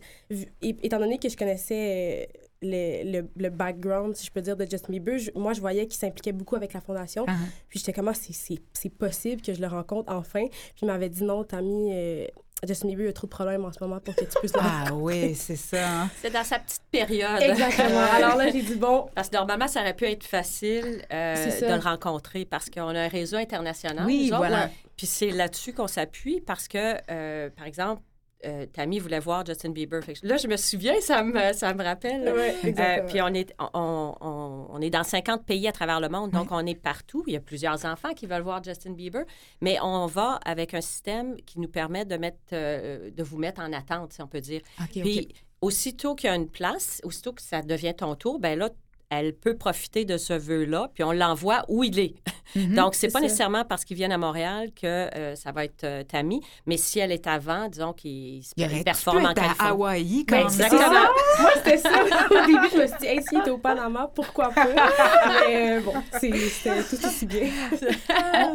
[0.63, 2.29] étant donné que je connaissais
[2.63, 6.33] le, le, background, si je peux dire, de Justin Bieber, moi, je voyais qu'il s'impliquait
[6.33, 7.25] beaucoup avec la fondation.
[7.27, 7.35] Uh-huh.
[7.69, 10.47] Puis j'étais comme, ah, c'est possible que je le rencontre enfin.
[10.49, 12.27] Puis il m'avait dit, non, Tammy, euh,
[12.67, 14.93] Justin Bieber a trop de problèmes en ce moment pour que tu puisses le Ah
[14.93, 15.89] oui, c'est ça.
[15.89, 16.11] Hein.
[16.21, 17.41] C'est dans sa petite période.
[17.41, 18.05] Exactement.
[18.17, 19.09] Alors là, j'ai dit, bon.
[19.15, 23.03] Parce que normalement, ça aurait pu être facile euh, de le rencontrer parce qu'on a
[23.03, 24.05] un réseau international.
[24.07, 24.71] Oui, voilà.
[24.97, 28.03] Puis c'est là-dessus qu'on s'appuie parce que, euh, par exemple,
[28.45, 30.01] euh, Tammy voulait voir Justin Bieber.
[30.23, 32.29] là, je me souviens, ça me, ça me rappelle.
[32.29, 34.15] Euh, puis on est, on,
[34.71, 37.25] on, est dans 50 pays à travers le monde, donc on est partout.
[37.27, 39.25] Il y a plusieurs enfants qui veulent voir Justin Bieber,
[39.61, 43.61] mais on va avec un système qui nous permet de, mettre, euh, de vous mettre
[43.61, 44.61] en attente, si on peut dire.
[44.91, 45.29] puis
[45.61, 48.71] aussitôt qu'il y a une place, aussitôt que ça devient ton tour, ben là,
[49.11, 52.15] elle peut profiter de ce vœu-là, puis on l'envoie où il est.
[52.55, 52.75] Mhm.
[52.75, 56.03] Donc, c'est pas nécessairement parce qu'ils viennent à Montréal que euh, ça va être euh,
[56.03, 58.43] Tammy, mais si elle est avant, disons qu'il
[58.85, 59.57] performe en Californie.
[59.59, 60.69] à Hawaï, comme ben, ça.
[61.41, 61.91] Moi, c'était ça.
[62.31, 64.67] Au début, je me suis dit, hey, s'il était au Panama, pourquoi pas?
[65.47, 67.49] mais euh, bon, c'était tout aussi bien.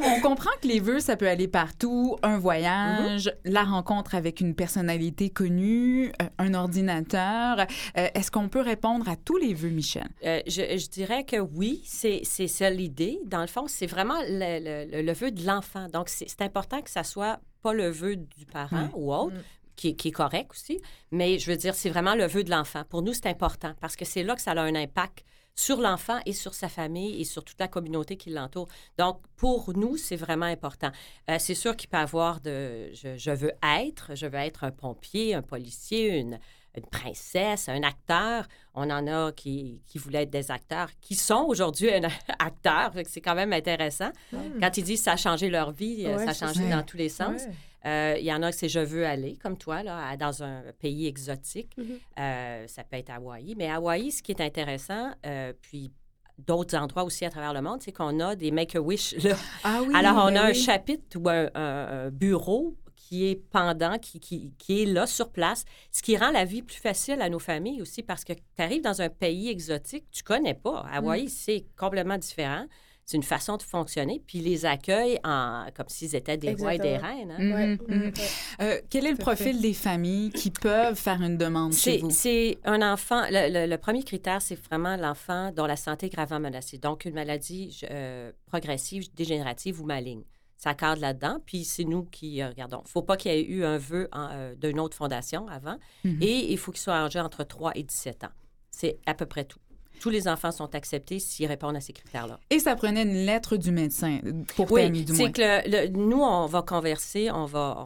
[0.04, 2.18] on, comprend que les vœux, ça peut aller partout.
[2.24, 3.54] Un voyage, mhm.
[3.54, 7.66] la rencontre avec une personnalité connue, un ordinateur.
[7.96, 10.08] Est-ce qu'on peut répondre à tous les vœux, Michel?
[10.48, 13.20] Je, dirais que oui, c'est ça l'idée.
[13.26, 15.88] Dans le fond, c'est vraiment le, le, vœu de l'enfant.
[15.90, 19.42] Donc, c'est important que ça soit pas le vœu du parent ou autre, mm.
[19.76, 20.82] qui, est correct aussi,
[21.12, 22.84] mais je veux dire, c'est vraiment le vœu de l'enfant.
[22.90, 25.24] Pour nous, c'est important parce que c'est là que ça a un impact
[25.56, 28.68] sur l'enfant et sur sa famille et sur toute la communauté qui l'entoure.
[28.98, 30.92] Donc, pour nous, c'est vraiment important.
[31.30, 34.72] Euh, c'est sûr qu'il peut y avoir de je, veux être, je veux être un
[34.72, 36.40] pompier, un policier, une,
[36.76, 38.48] une princesse, un acteur.
[38.74, 42.02] On en a qui, qui voulaient être des acteurs, qui sont aujourd'hui un
[42.40, 42.94] acteur.
[43.08, 44.12] C'est quand même intéressant.
[44.60, 47.44] Quand ils disent ça a changé leur vie, ça a changé dans tous les sens.
[47.86, 50.64] Euh, il y en a que c'est je veux aller, comme toi, là, dans un
[50.80, 51.76] pays exotique.
[51.78, 52.00] Mm-hmm.
[52.20, 53.56] Euh, ça peut être Hawaï.
[53.58, 55.92] Mais Hawaï, ce qui est intéressant, euh, puis
[56.38, 59.16] d'autres endroits aussi à travers le monde, c'est qu'on a des Make-A-Wish.
[59.64, 62.76] Ah oui, Alors, on ben a un chapitre ou un bureau
[63.14, 66.64] qui est pendant, qui, qui, qui, est là sur place, ce qui rend la vie
[66.64, 70.24] plus facile à nos familles aussi parce que tu arrives dans un pays exotique, tu
[70.24, 70.84] connais pas.
[70.92, 71.30] Hawaï, mm.
[71.30, 72.66] c'est complètement différent.
[73.06, 76.80] C'est une façon de fonctionner, puis les accueille en, comme s'ils étaient des rois et
[76.80, 77.36] des reines.
[77.38, 77.76] Hein.
[77.76, 78.56] Mm-hmm, mm-hmm.
[78.62, 82.10] Euh, quel est le profil des familles qui peuvent faire une demande chez vous?
[82.10, 83.22] C'est un enfant.
[83.30, 86.80] Le, premier critère, c'est vraiment l'enfant dont la santé est gravement menacée.
[86.80, 90.24] Donc, une maladie euh, progressive, dégénérative ou maligne
[90.64, 91.40] ça cadre là-dedans.
[91.46, 92.80] Puis c'est nous qui euh, regardons.
[92.80, 95.78] Il ne faut pas qu'il y ait eu un vœu euh, d'une autre fondation avant.
[96.06, 96.20] Mhm.
[96.22, 98.32] Et il faut qu'il soit âgé entre 3 et 17 ans.
[98.72, 99.60] C'est à peu près tout.
[100.00, 102.40] Tous les enfants sont acceptés s'ils répondent à ces critères-là.
[102.50, 104.20] Et ça prenait une lettre du médecin
[104.56, 107.86] pour oui, du c'est que nous, on va converser, on va,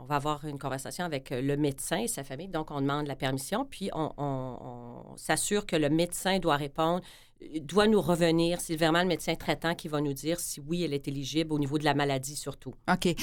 [0.00, 2.48] on, va avoir une conversation avec le médecin et sa famille.
[2.48, 7.00] Donc, on demande la permission, puis on, on s'assure que le médecin doit répondre
[7.60, 8.60] doit nous revenir.
[8.60, 11.58] C'est vraiment le médecin traitant qui va nous dire si oui, elle est éligible au
[11.58, 12.74] niveau de la maladie surtout.
[12.90, 13.14] OK.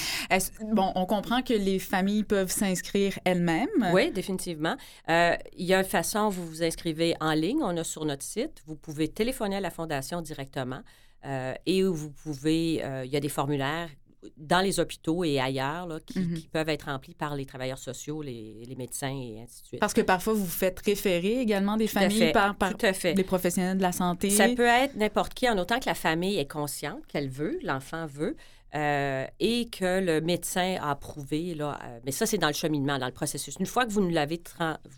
[0.73, 3.91] Bon, on comprend que les familles peuvent s'inscrire elles-mêmes.
[3.93, 4.75] Oui, définitivement.
[5.09, 8.23] Euh, il y a une façon, vous vous inscrivez en ligne, on a sur notre
[8.23, 8.61] site.
[8.65, 10.81] Vous pouvez téléphoner à la Fondation directement.
[11.25, 13.89] Euh, et vous pouvez, euh, il y a des formulaires
[14.37, 16.33] dans les hôpitaux et ailleurs là, mhm.
[16.35, 19.79] qui, peuvent être remplis par les travailleurs sociaux, les, les, médecins et ainsi de suite.
[19.79, 23.91] Parce que parfois, vous faites référer également des familles par, par les professionnels de la
[23.91, 24.29] santé.
[24.29, 28.05] Ça peut être n'importe qui, en autant que la famille est consciente qu'elle veut, l'enfant
[28.05, 28.35] veut.
[28.75, 31.53] euh, et que le médecin a approuvé.
[31.53, 33.55] Là, euh, mais ça, c'est dans le cheminement, dans le processus.
[33.59, 34.41] Une fois que vous nous l'avez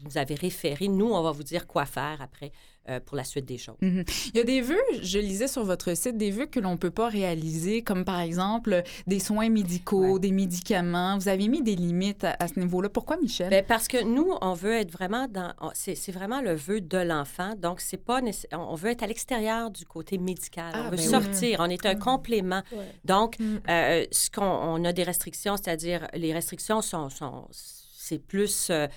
[0.03, 2.51] vous avez référé, nous, on va vous dire quoi faire après
[2.89, 3.77] euh, pour la suite des choses.
[3.81, 4.03] Mhm.
[4.33, 6.77] Il y a des vœux, je lisais sur votre site, des vœux que l'on ne
[6.77, 11.17] peut pas réaliser, comme par exemple des soins médicaux, des médicaments.
[11.17, 12.89] Vous avez mis des limites à, ce niveau-là.
[12.89, 13.49] Pourquoi, Michel?
[13.49, 15.53] Bien, parce que nous, on veut être vraiment dans...
[15.73, 17.53] C'est vraiment le vœu de l'enfant.
[17.57, 18.21] Donc, c'est pas...
[18.51, 20.73] On veut être à l'extérieur du côté médical.
[20.75, 21.57] on ah, veut ben sortir.
[21.61, 21.99] On est un mm.
[21.99, 22.61] complément.
[23.03, 23.57] Donc, mm.
[23.69, 27.09] euh, ce qu'on on a des restrictions, c'est-à-dire les restrictions sont...
[27.09, 28.87] sont c'est plus euh,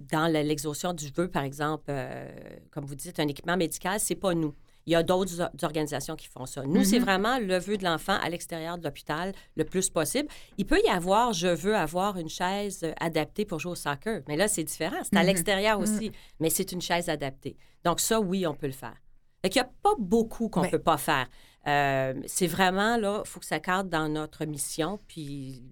[0.00, 2.28] dans l'exhaustion du vœu, par exemple, euh,
[2.70, 4.54] comme vous dites, un équipement médical, c'est pas nous.
[4.86, 6.64] Il y a d'autres organisations qui font ça.
[6.64, 7.02] Nous, c'est mm-hmm.
[7.02, 10.28] vraiment le vœu de l'enfant à l'extérieur de l'hôpital le plus possible.
[10.56, 14.36] Il peut y avoir, je veux avoir une chaise adaptée pour jouer au soccer, mais
[14.36, 14.96] là, c'est différent.
[15.02, 15.26] C'est à mm-hmm.
[15.26, 15.96] l'extérieur mm-hmm.
[15.96, 17.56] aussi, mais c'est une chaise adaptée.
[17.84, 18.96] Donc ça, oui, on peut le faire.
[19.42, 21.26] Donc, il n'y a pas beaucoup qu'on ne peut pas faire.
[21.66, 25.62] Euh, c'est vraiment, là, il faut que ça cadre dans notre mission, puis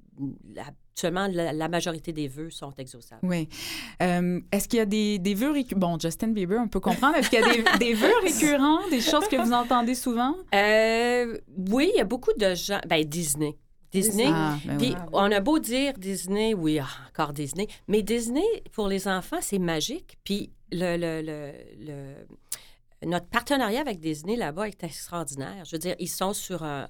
[0.55, 0.65] la
[0.99, 3.21] seulement la, majorité des vœux sont exauçables.
[3.23, 3.49] Oui.
[4.03, 5.81] Euh, est-ce qu'il y a des, des vœux récurrents?
[5.81, 7.17] Bon, Justin Bieber, on peut comprendre.
[7.17, 10.35] Est-ce qu'il y a des, des, vœux récurrents, des choses que vous entendez souvent?
[10.55, 11.39] Euh,
[11.71, 12.81] oui, il y a beaucoup de gens.
[12.89, 13.57] Ben, Disney.
[13.91, 14.29] Disney.
[14.29, 18.87] Ah, ben puis on a beau dire Disney, oui, ah, encore Disney, mais Disney, pour
[18.87, 20.19] les enfants, c'est magique.
[20.25, 22.15] Puis le, le, le,
[23.05, 25.65] notre partenariat avec Disney là-bas est extraordinaire.
[25.65, 26.89] Je veux dire, ils sont sur un,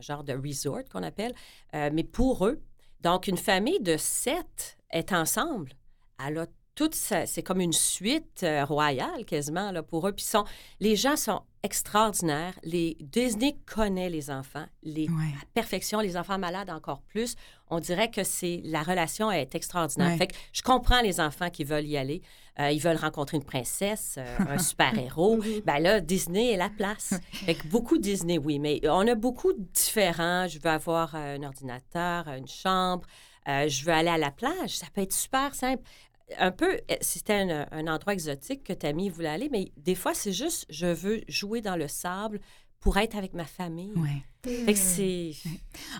[0.00, 1.34] genre de resort qu'on appelle,
[1.74, 2.60] euh, mais pour eux,
[3.00, 5.72] donc, une famille de sept est ensemble.
[6.24, 10.12] Elle a toute c'est comme une suite euh, royale quasiment là, pour eux.
[10.12, 10.44] Puis sont,
[10.80, 12.54] les gens sont extraordinaires.
[12.62, 17.34] Les, Disney connaît les enfants, les à perfection, les enfants malades encore plus.
[17.68, 20.16] On dirait que c'est la relation est extraordinaire.
[20.16, 22.22] Fait que je comprends les enfants qui veulent y aller.
[22.60, 25.40] Euh, ils veulent rencontrer une princesse, euh, un super-héros.
[25.64, 27.14] ben là, Disney est la place.
[27.32, 30.48] Fait que beaucoup Disney, oui, mais on a beaucoup de différents.
[30.48, 33.06] Je veux avoir un ordinateur, une chambre.
[33.46, 34.76] je veux aller à la plage.
[34.76, 35.82] Ça peut être super simple
[36.36, 37.34] un peu, eh, c'était
[37.72, 41.60] un, endroit exotique que Tammy voulait aller, mais des fois, c'est juste, je veux jouer
[41.60, 42.40] dans le sable
[42.80, 43.94] pour être avec ma famille.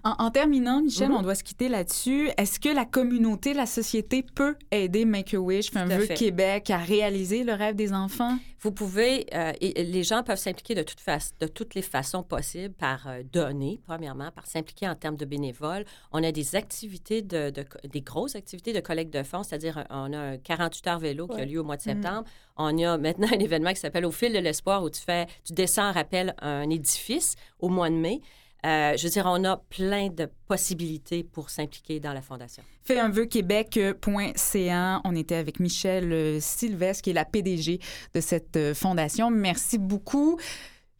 [0.05, 1.22] En, terminant, Michel, on mhm.
[1.22, 2.30] doit se quitter là-dessus.
[2.36, 7.53] Est-ce que la communauté, la société peut aider Make-A-Wish, un vœu Québec, à réaliser le
[7.53, 8.39] rêve des enfants?
[8.61, 10.99] Vous pouvez, euh, et les gens peuvent s'impliquer de, toute
[11.41, 15.84] de toutes les façons possibles par euh, donner, premièrement, par s'impliquer en termes de bénévoles.
[16.11, 17.53] On a des activités, de,
[17.84, 21.41] des grosses activités de collecte de fonds, c'est-à-dire on a un 48 heures vélo qui
[21.41, 22.03] a lieu au mois de mhm.
[22.03, 22.24] septembre.
[22.57, 25.53] On a maintenant un événement qui s'appelle Au fil de l'espoir où tu fais, tu
[25.53, 28.20] descends, rappelle, un édifice au mois de mai.
[28.66, 32.62] Euh, je veux dire, on a plein de possibilités pour s'impliquer dans la Fondation.
[32.84, 35.00] Fait un vœu Québec.ca.
[35.04, 37.78] On était avec Michel euh, Sylvestre, qui est la PDG
[38.14, 39.30] de cette euh, fondation.
[39.30, 40.38] Merci beaucoup.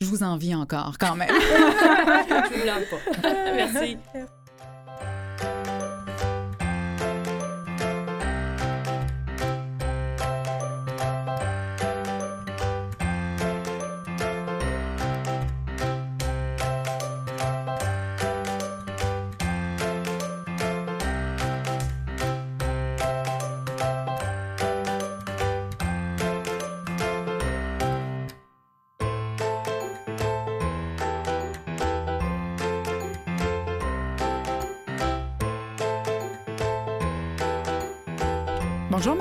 [0.01, 1.31] Je vous envie encore, quand même.
[1.31, 3.29] je vous pas.
[3.57, 3.97] Merci.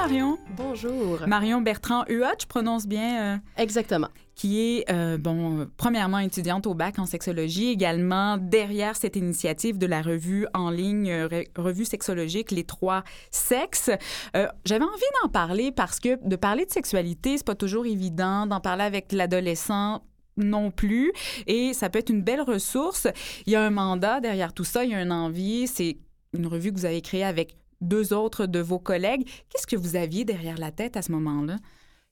[0.07, 0.37] Marion.
[0.55, 1.27] Bonjour.
[1.27, 3.35] Marion Bertrand Huot, je prononce bien.
[3.35, 4.07] Euh, Exactement.
[4.35, 9.85] Qui est, euh, bon, premièrement étudiante au bac en sexologie, également derrière cette initiative de
[9.85, 13.91] la revue en ligne, euh, revue sexologique Les Trois Sexes.
[14.33, 18.61] J'avais envie d'en parler parce que de parler de sexualité, c'est pas toujours évident, d'en
[18.61, 20.03] parler avec l'adolescent
[20.37, 21.11] non plus.
[21.47, 23.07] Et ça peut être une belle ressource.
[23.45, 25.67] Il y a un mandat derrière tout ça, il y a une envie.
[25.67, 25.97] C'est
[26.31, 29.27] une revue que vous avez créée avec deux autres de vos collègues.
[29.49, 31.57] Qu'est-ce que vous aviez derrière la tête à ce moment-là?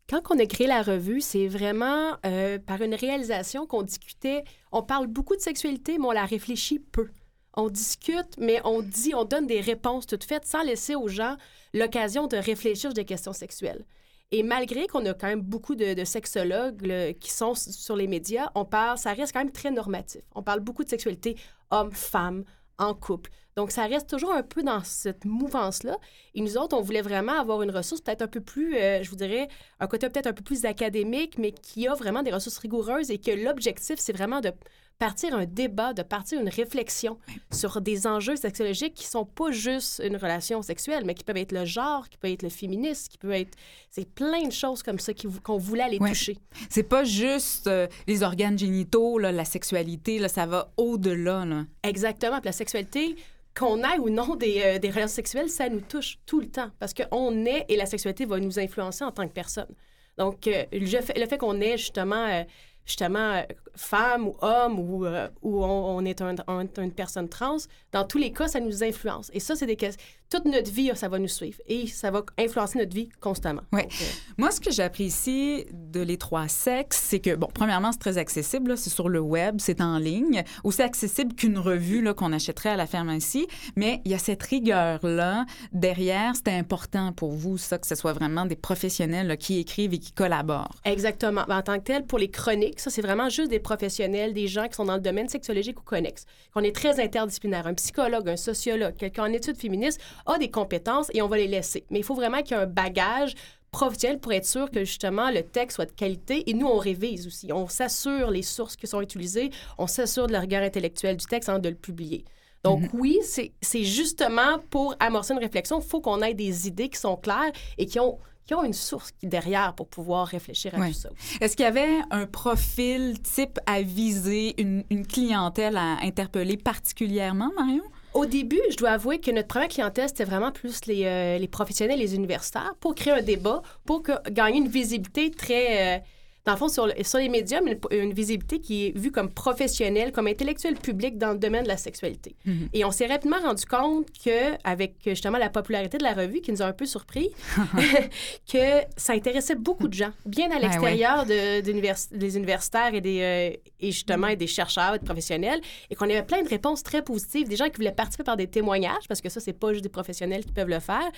[0.08, 4.44] Quand on a créé la revue, c'est vraiment euh, par une réalisation qu'on discutait.
[4.72, 7.10] On parle beaucoup de sexualité, mais on la réfléchit peu.
[7.58, 11.38] On discute, mais on dit, on donne des réponses toutes faites sans laisser aux gens
[11.74, 13.86] l'occasion de réfléchir sur des questions sexuelles.
[14.32, 18.66] Et malgré qu'on a quand même beaucoup de, sexologues qui sont sur les médias, on
[18.66, 20.22] parle, ça reste quand même très normatif.
[20.34, 21.36] On parle beaucoup de sexualité
[21.72, 22.44] homme-femme,
[22.78, 23.32] en couple.
[23.58, 25.98] Donc, ça reste toujours un peu dans cette mouvance-là.
[26.34, 29.10] Et nous autres, on voulait vraiment avoir une ressource peut-être un peu plus, euh, je
[29.10, 29.48] vous dirais,
[29.80, 33.18] un côté peut-être un peu plus académique, mais qui a vraiment des ressources rigoureuses et
[33.18, 34.52] que l'objectif, c'est vraiment de
[35.00, 37.18] partir un débat, de partir une réflexion
[37.52, 41.52] sur des enjeux sexologiques qui sont pas juste une relation sexuelle, mais qui peuvent être
[41.54, 43.58] le genre, qui peuvent être le féminisme, qui peuvent être...
[43.90, 46.10] C'est plein de choses comme ça qu'on voulait aller Ouais.
[46.10, 46.38] toucher.
[46.70, 51.46] C'est pas juste euh, les organes génitaux, là, la sexualité, là, ça va au-delà.
[51.46, 51.64] là.
[51.84, 52.40] Exactement.
[52.40, 53.16] Puis la sexualité,
[53.58, 56.70] qu'on ait ou non des, euh, des relations sexuelles, ça nous touche tout le temps
[56.80, 59.74] parce qu'on est et la sexualité va nous influencer en tant que personne.
[60.18, 60.86] Donc, euh, le
[61.28, 62.44] fait, qu'on est justement, euh,
[62.86, 63.44] justement
[63.76, 67.58] femme ou homme ou, euh, ou on, on est un- un- une personne trans,
[67.92, 69.30] dans tous les cas, ça nous influence.
[69.34, 70.02] Et ça, c'est des questions.
[70.30, 73.62] Toute notre vie, ça va nous suivre et ça va influencer notre vie constamment.
[73.72, 74.06] Donc, euh,
[74.40, 78.76] Moi, ce que j'apprécie de les trois sexes, c'est que, bon, premièrement, c'est très accessible.
[78.76, 80.44] C'est sur le web, c'est en ligne.
[80.64, 83.48] Aussi accessible qu'une revue qu'on achèterait à la pharmacie.
[83.76, 86.36] Mais il y a cette rigueur-là derrière.
[86.36, 90.00] C'était important pour vous, ça, que ce soit vraiment des professionnels là, qui écrivent et
[90.00, 90.76] qui collaborent.
[90.86, 91.44] Exactement.
[91.48, 94.48] Ben, en tant que tel, pour les chroniques, ça, c'est vraiment juste des professionnels, des
[94.48, 96.26] gens qui sont dans le domaine sexologique ou connexe.
[96.54, 97.66] Qu'on est très interdisciplinaire.
[97.66, 101.48] Un psychologue, un sociologue, quelqu'un en études féministes a des compétences et on va les
[101.48, 101.84] laisser.
[101.90, 103.34] Mais il faut vraiment qu'il y ait un bagage
[103.72, 107.26] professionnel pour être sûr que justement le texte soit de qualité et nous on révise
[107.28, 107.52] aussi.
[107.52, 111.50] On s'assure les sources qui sont utilisées, on s'assure de la rigueur intellectuelle du texte
[111.50, 112.24] avant de le publier.
[112.64, 116.90] Donc oui, c'est c'est justement pour amorcer une réflexion, il faut qu'on ait des idées
[116.90, 120.74] qui sont claires et qui ont qui ont une source qui- derrière pour pouvoir réfléchir
[120.76, 121.10] à tout ça.
[121.42, 127.52] Est-ce qu'il y avait un profil type à viser, une, une clientèle à interpeller particulièrement,
[127.58, 127.84] Marion?
[128.14, 131.48] Au début, je dois avouer que notre première clientèle, c'était vraiment plus les, euh, les
[131.50, 135.98] professionnels, les universitaires, pour créer un débat, pour que- gagner une visibilité très...
[135.98, 136.00] euh,
[136.46, 139.32] dans le fond, sur, le- sur les médias, une, une visibilité qui est vue comme
[139.32, 142.36] professionnelle, comme intellectuelle publique dans le domaine de la sexualité.
[142.46, 142.70] Mhm.
[142.74, 146.52] Et on s'est rapidement rendu compte que, avec justement la popularité de la revue, qui
[146.52, 147.32] nous a un peu surpris,
[148.52, 153.02] que ça intéressait beaucoup de gens, bien à Ouais, l'extérieur de- d'univers- des universitaires et,
[153.02, 156.50] des, euh, et justement et des chercheurs et des professionnels, et qu'on avait plein de
[156.50, 159.54] réponses très positives, des gens qui voulaient participer par des témoignages, parce que ça, c'est
[159.54, 161.10] pas juste des professionnels qui peuvent le faire,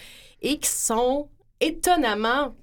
[0.42, 1.28] et qui sont
[1.60, 2.56] étonnamment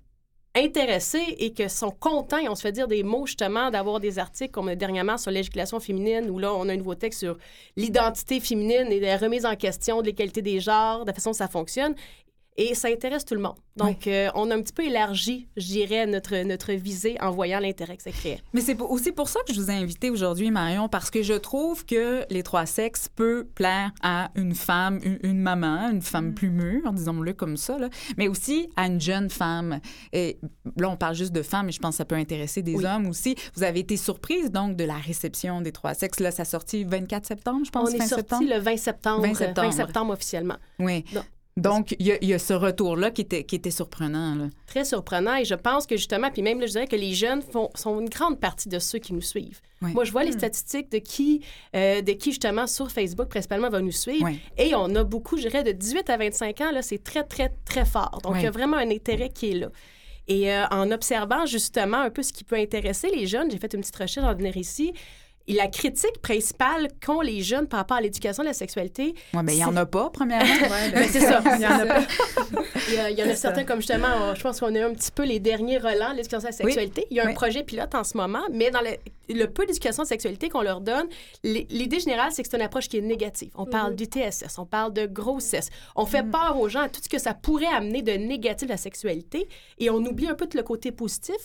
[0.55, 4.19] intéressés et que sont contents et on se fait dire des mots justement d'avoir des
[4.21, 7.37] articles comme dernièrement sur l'éjaculation féminine où là on a un nouveau texte sur
[7.77, 11.35] l'identité féminine et la remise en question de l'égalité des genres, de la façon dont
[11.35, 11.95] ça fonctionne
[12.57, 13.57] et ça intéresse tout le monde.
[13.77, 17.59] Donc euh, on a un petit peu élargi, je dirais, notre, notre visée en voyant
[17.59, 18.41] l'intérêt que ça créait.
[18.53, 21.33] Mais c'est aussi pour ça que je vous ai invité aujourd'hui, Marion, parce que je
[21.35, 26.35] trouve que les trois sexes peut plaire à une femme, une, une maman, une femme
[26.35, 29.81] plus mûre, disons-le comme ça, là, mais aussi à une jeune femme.
[30.13, 30.39] Et
[30.77, 32.87] là, on parle juste de femmes, mais je pense que ça peut intéresser des Oui.
[32.87, 33.35] hommes aussi.
[33.57, 36.21] Vous avez été surprise, donc, de la réception des trois sexes.
[36.21, 38.45] Là, ça sorti 24 septembre, je pense, on est sorti septembre?
[38.49, 39.69] le 20 septembre, 20 septembre.
[39.69, 40.57] 20 septembre officiellement.
[40.79, 41.05] Oui.
[41.13, 41.23] Non.
[41.57, 44.35] Donc, il y, a- il y a ce retour-là qui était, qui était surprenant.
[44.35, 44.47] Là.
[44.67, 47.43] Très surprenant et je pense que justement, puis même là, je dirais que les jeunes
[47.43, 49.61] font, sont une grande partie de ceux qui nous suivent.
[49.81, 49.93] Oui.
[49.93, 51.45] Moi, je vois les statistiques de qui,
[51.77, 54.25] euh, de qui justement sur Facebook principalement va nous suivre.
[54.25, 54.41] Oui.
[54.59, 57.53] Et on a beaucoup, je dirais, de 18 à 25 ans, là, c'est très, très,
[57.65, 58.19] très fort.
[58.25, 58.41] Donc, Oui.
[58.41, 59.69] il y a vraiment un intérêt qui est là.
[60.27, 63.73] Et euh, en observant justement un peu ce qui peut intéresser les jeunes, j'ai fait
[63.75, 64.93] une petite recherche en venir ici.
[65.47, 69.43] Et la critique principale qu'ont les jeunes par rapport à l'éducation de la sexualité, Ouais,
[69.43, 70.47] ben, il n'y en a pas, premièrement.
[70.95, 71.43] ben, c'est ça.
[71.57, 72.01] Il y en a pas.
[72.89, 74.87] Il y, a- il y en a certains, comme justement, on- je pense qu'on a
[74.87, 77.07] un petit peu les derniers relents de l'éducation à la sexualité.
[77.11, 77.35] Il y a un Oui.
[77.35, 78.91] projet pilote en ce moment, mais dans le,
[79.35, 81.09] le peu d'éducation à la sexualité qu'on leur donne,
[81.43, 83.51] l'idée générale, c'est que c'est une approche qui est négative.
[83.55, 85.69] On parle du TSS, on parle de grossesse.
[85.95, 88.73] On fait peur aux gens à tout ce que ça pourrait amener de négatif à
[88.73, 89.47] la sexualité
[89.79, 91.37] et on oublie un peu tout le côté positif.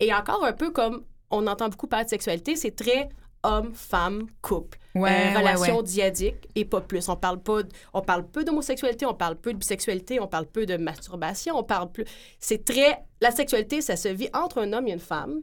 [0.00, 3.08] Et encore un peu comme on entend beaucoup parler de sexualité, c'est très
[3.46, 4.78] homme, femme, couple.
[4.94, 5.82] Ouais, Euh, ouais, relation ouais.
[5.82, 7.08] diadique et pas plus.
[7.08, 7.60] On parle pas,
[7.92, 11.62] on parle peu d'homosexualité, on parle peu de bisexualité, on parle peu de masturbation, on
[11.64, 12.04] parle plus.
[12.40, 15.42] C'est très, la sexualité, ça se vit entre un homme et une femme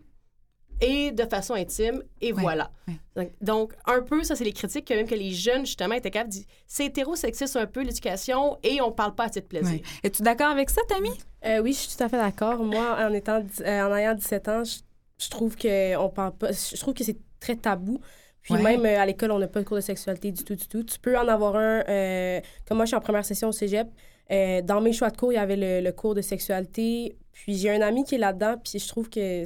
[0.82, 2.72] et de façon intime et Ouais, voilà.
[2.88, 2.96] ouais.
[3.16, 6.10] Donc, donc, un peu, ça c'est les critiques que même que les jeunes justement étaient
[6.10, 9.72] capables de dire, c'est hétérosexiste un peu l'éducation et on parle pas assez de plaisir.
[9.72, 9.84] Ouais.
[10.02, 11.12] Es-tu d'accord avec ça, Tammy?
[11.46, 12.58] Euh, oui, je suis tout à fait d'accord.
[12.64, 14.80] Moi, en étant euh, en ayant 17 ans, je,
[15.24, 16.52] je trouve que on parle pas.
[16.52, 18.00] Je trouve que c'est très tabou.
[18.42, 18.62] Puis Ouais.
[18.62, 20.84] même euh, à l'école, on n'a pas de cours de sexualité du tout, du tout.
[20.84, 21.84] Tu peux en avoir un.
[21.88, 23.88] euh, comme moi, je suis en première session au cégep.
[24.32, 27.16] euh, dans mes choix de cours, il y avait le, le cours de sexualité.
[27.32, 28.56] Puis j'ai un ami qui est là-dedans.
[28.64, 29.44] Puis je trouve que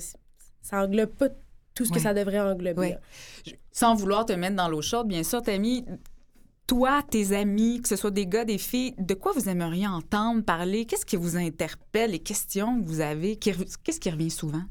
[0.61, 1.29] ça englobe pas
[1.75, 2.79] tout ce que ça devrait englober.
[2.79, 2.89] Ouais.
[2.91, 2.99] là.
[3.45, 5.85] Je- Sans vouloir te mettre dans l'eau chaude, bien sûr, Tammy,
[6.65, 10.43] toi, tes amis, que ce soit des gars, des filles, de quoi vous aimeriez entendre
[10.43, 10.85] parler?
[10.85, 12.11] Qu'est-ce qui vous interpelle?
[12.11, 13.35] Les questions que vous avez?
[13.37, 14.63] Qu'est-ce qui revient souvent?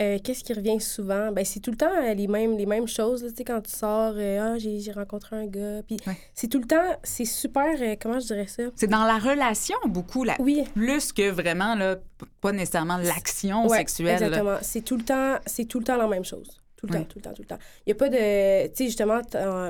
[0.00, 1.30] Euh, Qu'est-ce qui revient souvent?
[1.30, 3.22] Ben, c'est tout le temps euh, les mêmes, les mêmes choses.
[3.22, 3.28] là.
[3.46, 5.82] Quand tu sors, euh, ah, j'ai rencontré un gars.
[5.86, 6.16] Puis Ouais.
[6.34, 7.66] c'est tout le temps, c'est super,
[8.00, 8.62] comment je dirais ça?
[8.76, 10.24] C'est dans la relation, beaucoup.
[10.38, 11.96] Oui, plus que vraiment, là,
[12.40, 14.20] pas nécessairement l'action Ouais, sexuelle.
[14.20, 14.26] là.
[14.26, 14.56] Exactement.
[14.62, 16.59] C'est tout le temps, c'est tout le temps la même chose.
[16.80, 17.58] Tout le temps, tout le temps, tout le temps.
[17.86, 18.66] Il n'y a pas de.
[18.68, 19.20] Tu sais, justement,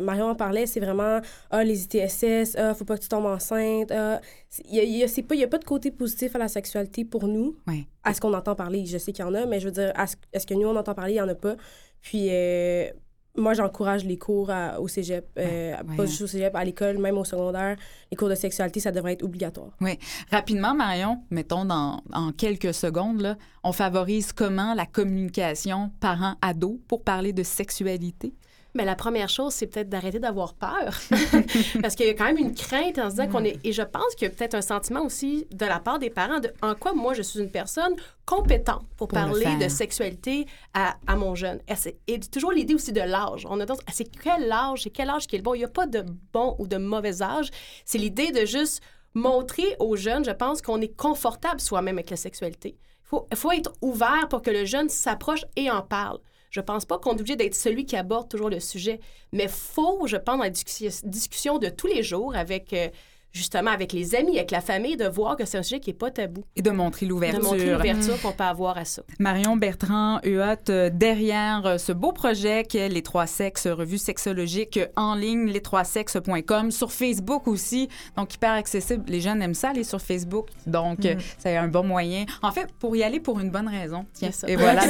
[0.00, 3.90] Marion en parlait, c'est vraiment Ah, les ITSS, Ah, faut pas que tu tombes enceinte.
[3.90, 4.20] Ah.
[4.68, 7.56] Il n'y a, a, a, pas de côté positif à la sexualité pour nous.
[8.04, 8.86] À ce qu'on entend parler.
[8.86, 9.92] Je sais qu'il y en a, mais je veux dire,
[10.32, 11.56] est-ce que nous, on entend parler, il n'y en a pas.
[12.00, 12.28] Puis.
[12.30, 12.90] Euh,
[13.36, 17.24] moi, j'encourage les cours au cégep, euh, pas juste au cégep, à l'école, même au
[17.24, 17.76] secondaire.
[18.10, 19.70] Les cours de sexualité, ça devrait être obligatoire.
[19.80, 19.98] Oui.
[20.30, 27.02] Rapidement, Marion, mettons dans, en quelques secondes, là, on favorise comment la communication parent-ado pour
[27.04, 28.34] parler de sexualité?
[28.74, 30.94] Mais la première chose, c'est peut-être d'arrêter d'avoir peur.
[31.82, 33.58] Parce qu'il y a quand même une crainte en se disant qu'on est.
[33.64, 36.40] Et je pense qu'il y a peut-être un sentiment aussi de la part des parents
[36.40, 37.94] de en quoi moi je suis une personne
[38.24, 41.58] compétente pour, parler de sexualité à, à mon jeune.
[42.06, 43.46] Et, toujours l'idée aussi de l'âge.
[43.50, 45.54] On a c'est quel âge, c'est quel âge qui est le bon?
[45.54, 47.50] Il n'y a pas de bon ou de mauvais âge.
[47.84, 48.82] C'est l'idée de juste
[49.14, 52.76] montrer aux jeunes, je pense, qu'on est confortable soi-même avec la sexualité.
[52.78, 56.20] Il faut, faut être ouvert pour que le jeune s'approche et en parle.
[56.50, 59.00] Je pense pas qu'on est obligé d'être celui qui aborde toujours le sujet,
[59.32, 62.88] mais faut, je pense, dans la discussion de tous les jours avec euh,
[63.32, 65.96] justement avec les amis, avec la famille, de voir que c'est un sujet qui n'est
[65.96, 66.44] pas tabou.
[66.56, 67.40] Et de montrer l'ouverture.
[67.40, 69.02] De montrer l'ouverture qu'on peut avoir à ça.
[69.18, 74.80] Marion Bertrand Huot, euh, derrière euh, ce beau projet qu'est Les Trois Sexes, revue sexologique
[74.96, 79.04] en ligne, les3sexes.com, sur Facebook aussi, donc hyper accessible.
[79.08, 81.18] Les jeunes aiment ça, aller sur Facebook, donc mm.
[81.38, 82.24] c'est un bon moyen.
[82.42, 84.06] En fait, pour y aller pour une bonne raison.
[84.12, 84.82] Tiens, et voilà.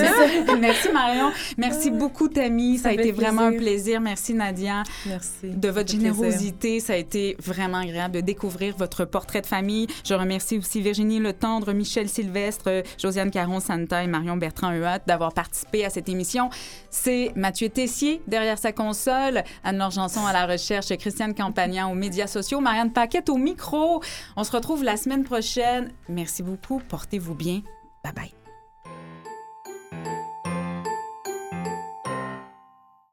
[0.58, 1.30] Merci Marion.
[1.58, 4.00] Merci beaucoup Tammy, ça, a été vraiment un plaisir.
[4.00, 4.82] Merci Nadia.
[5.06, 5.48] Merci.
[5.50, 9.88] De votre générosité, ça a été vraiment agréable de découvrir votre portrait de famille.
[10.04, 15.84] Je remercie aussi Virginie Le Tendre, Michel Sylvestre, Josiane Caron-Santa et Marion Bertrand-Euhat d'avoir participé
[15.84, 16.48] à cette émission.
[16.90, 22.28] C'est Mathieu Tessier derrière sa console, Anne-Laure Janson à la recherche, Christiane Campagnan aux médias
[22.28, 24.00] sociaux, Marianne Paquette au micro.
[24.36, 25.90] On se retrouve la semaine prochaine.
[26.08, 26.80] Merci beaucoup.
[26.88, 27.62] Portez-vous bien.
[28.04, 28.39] Bye bye.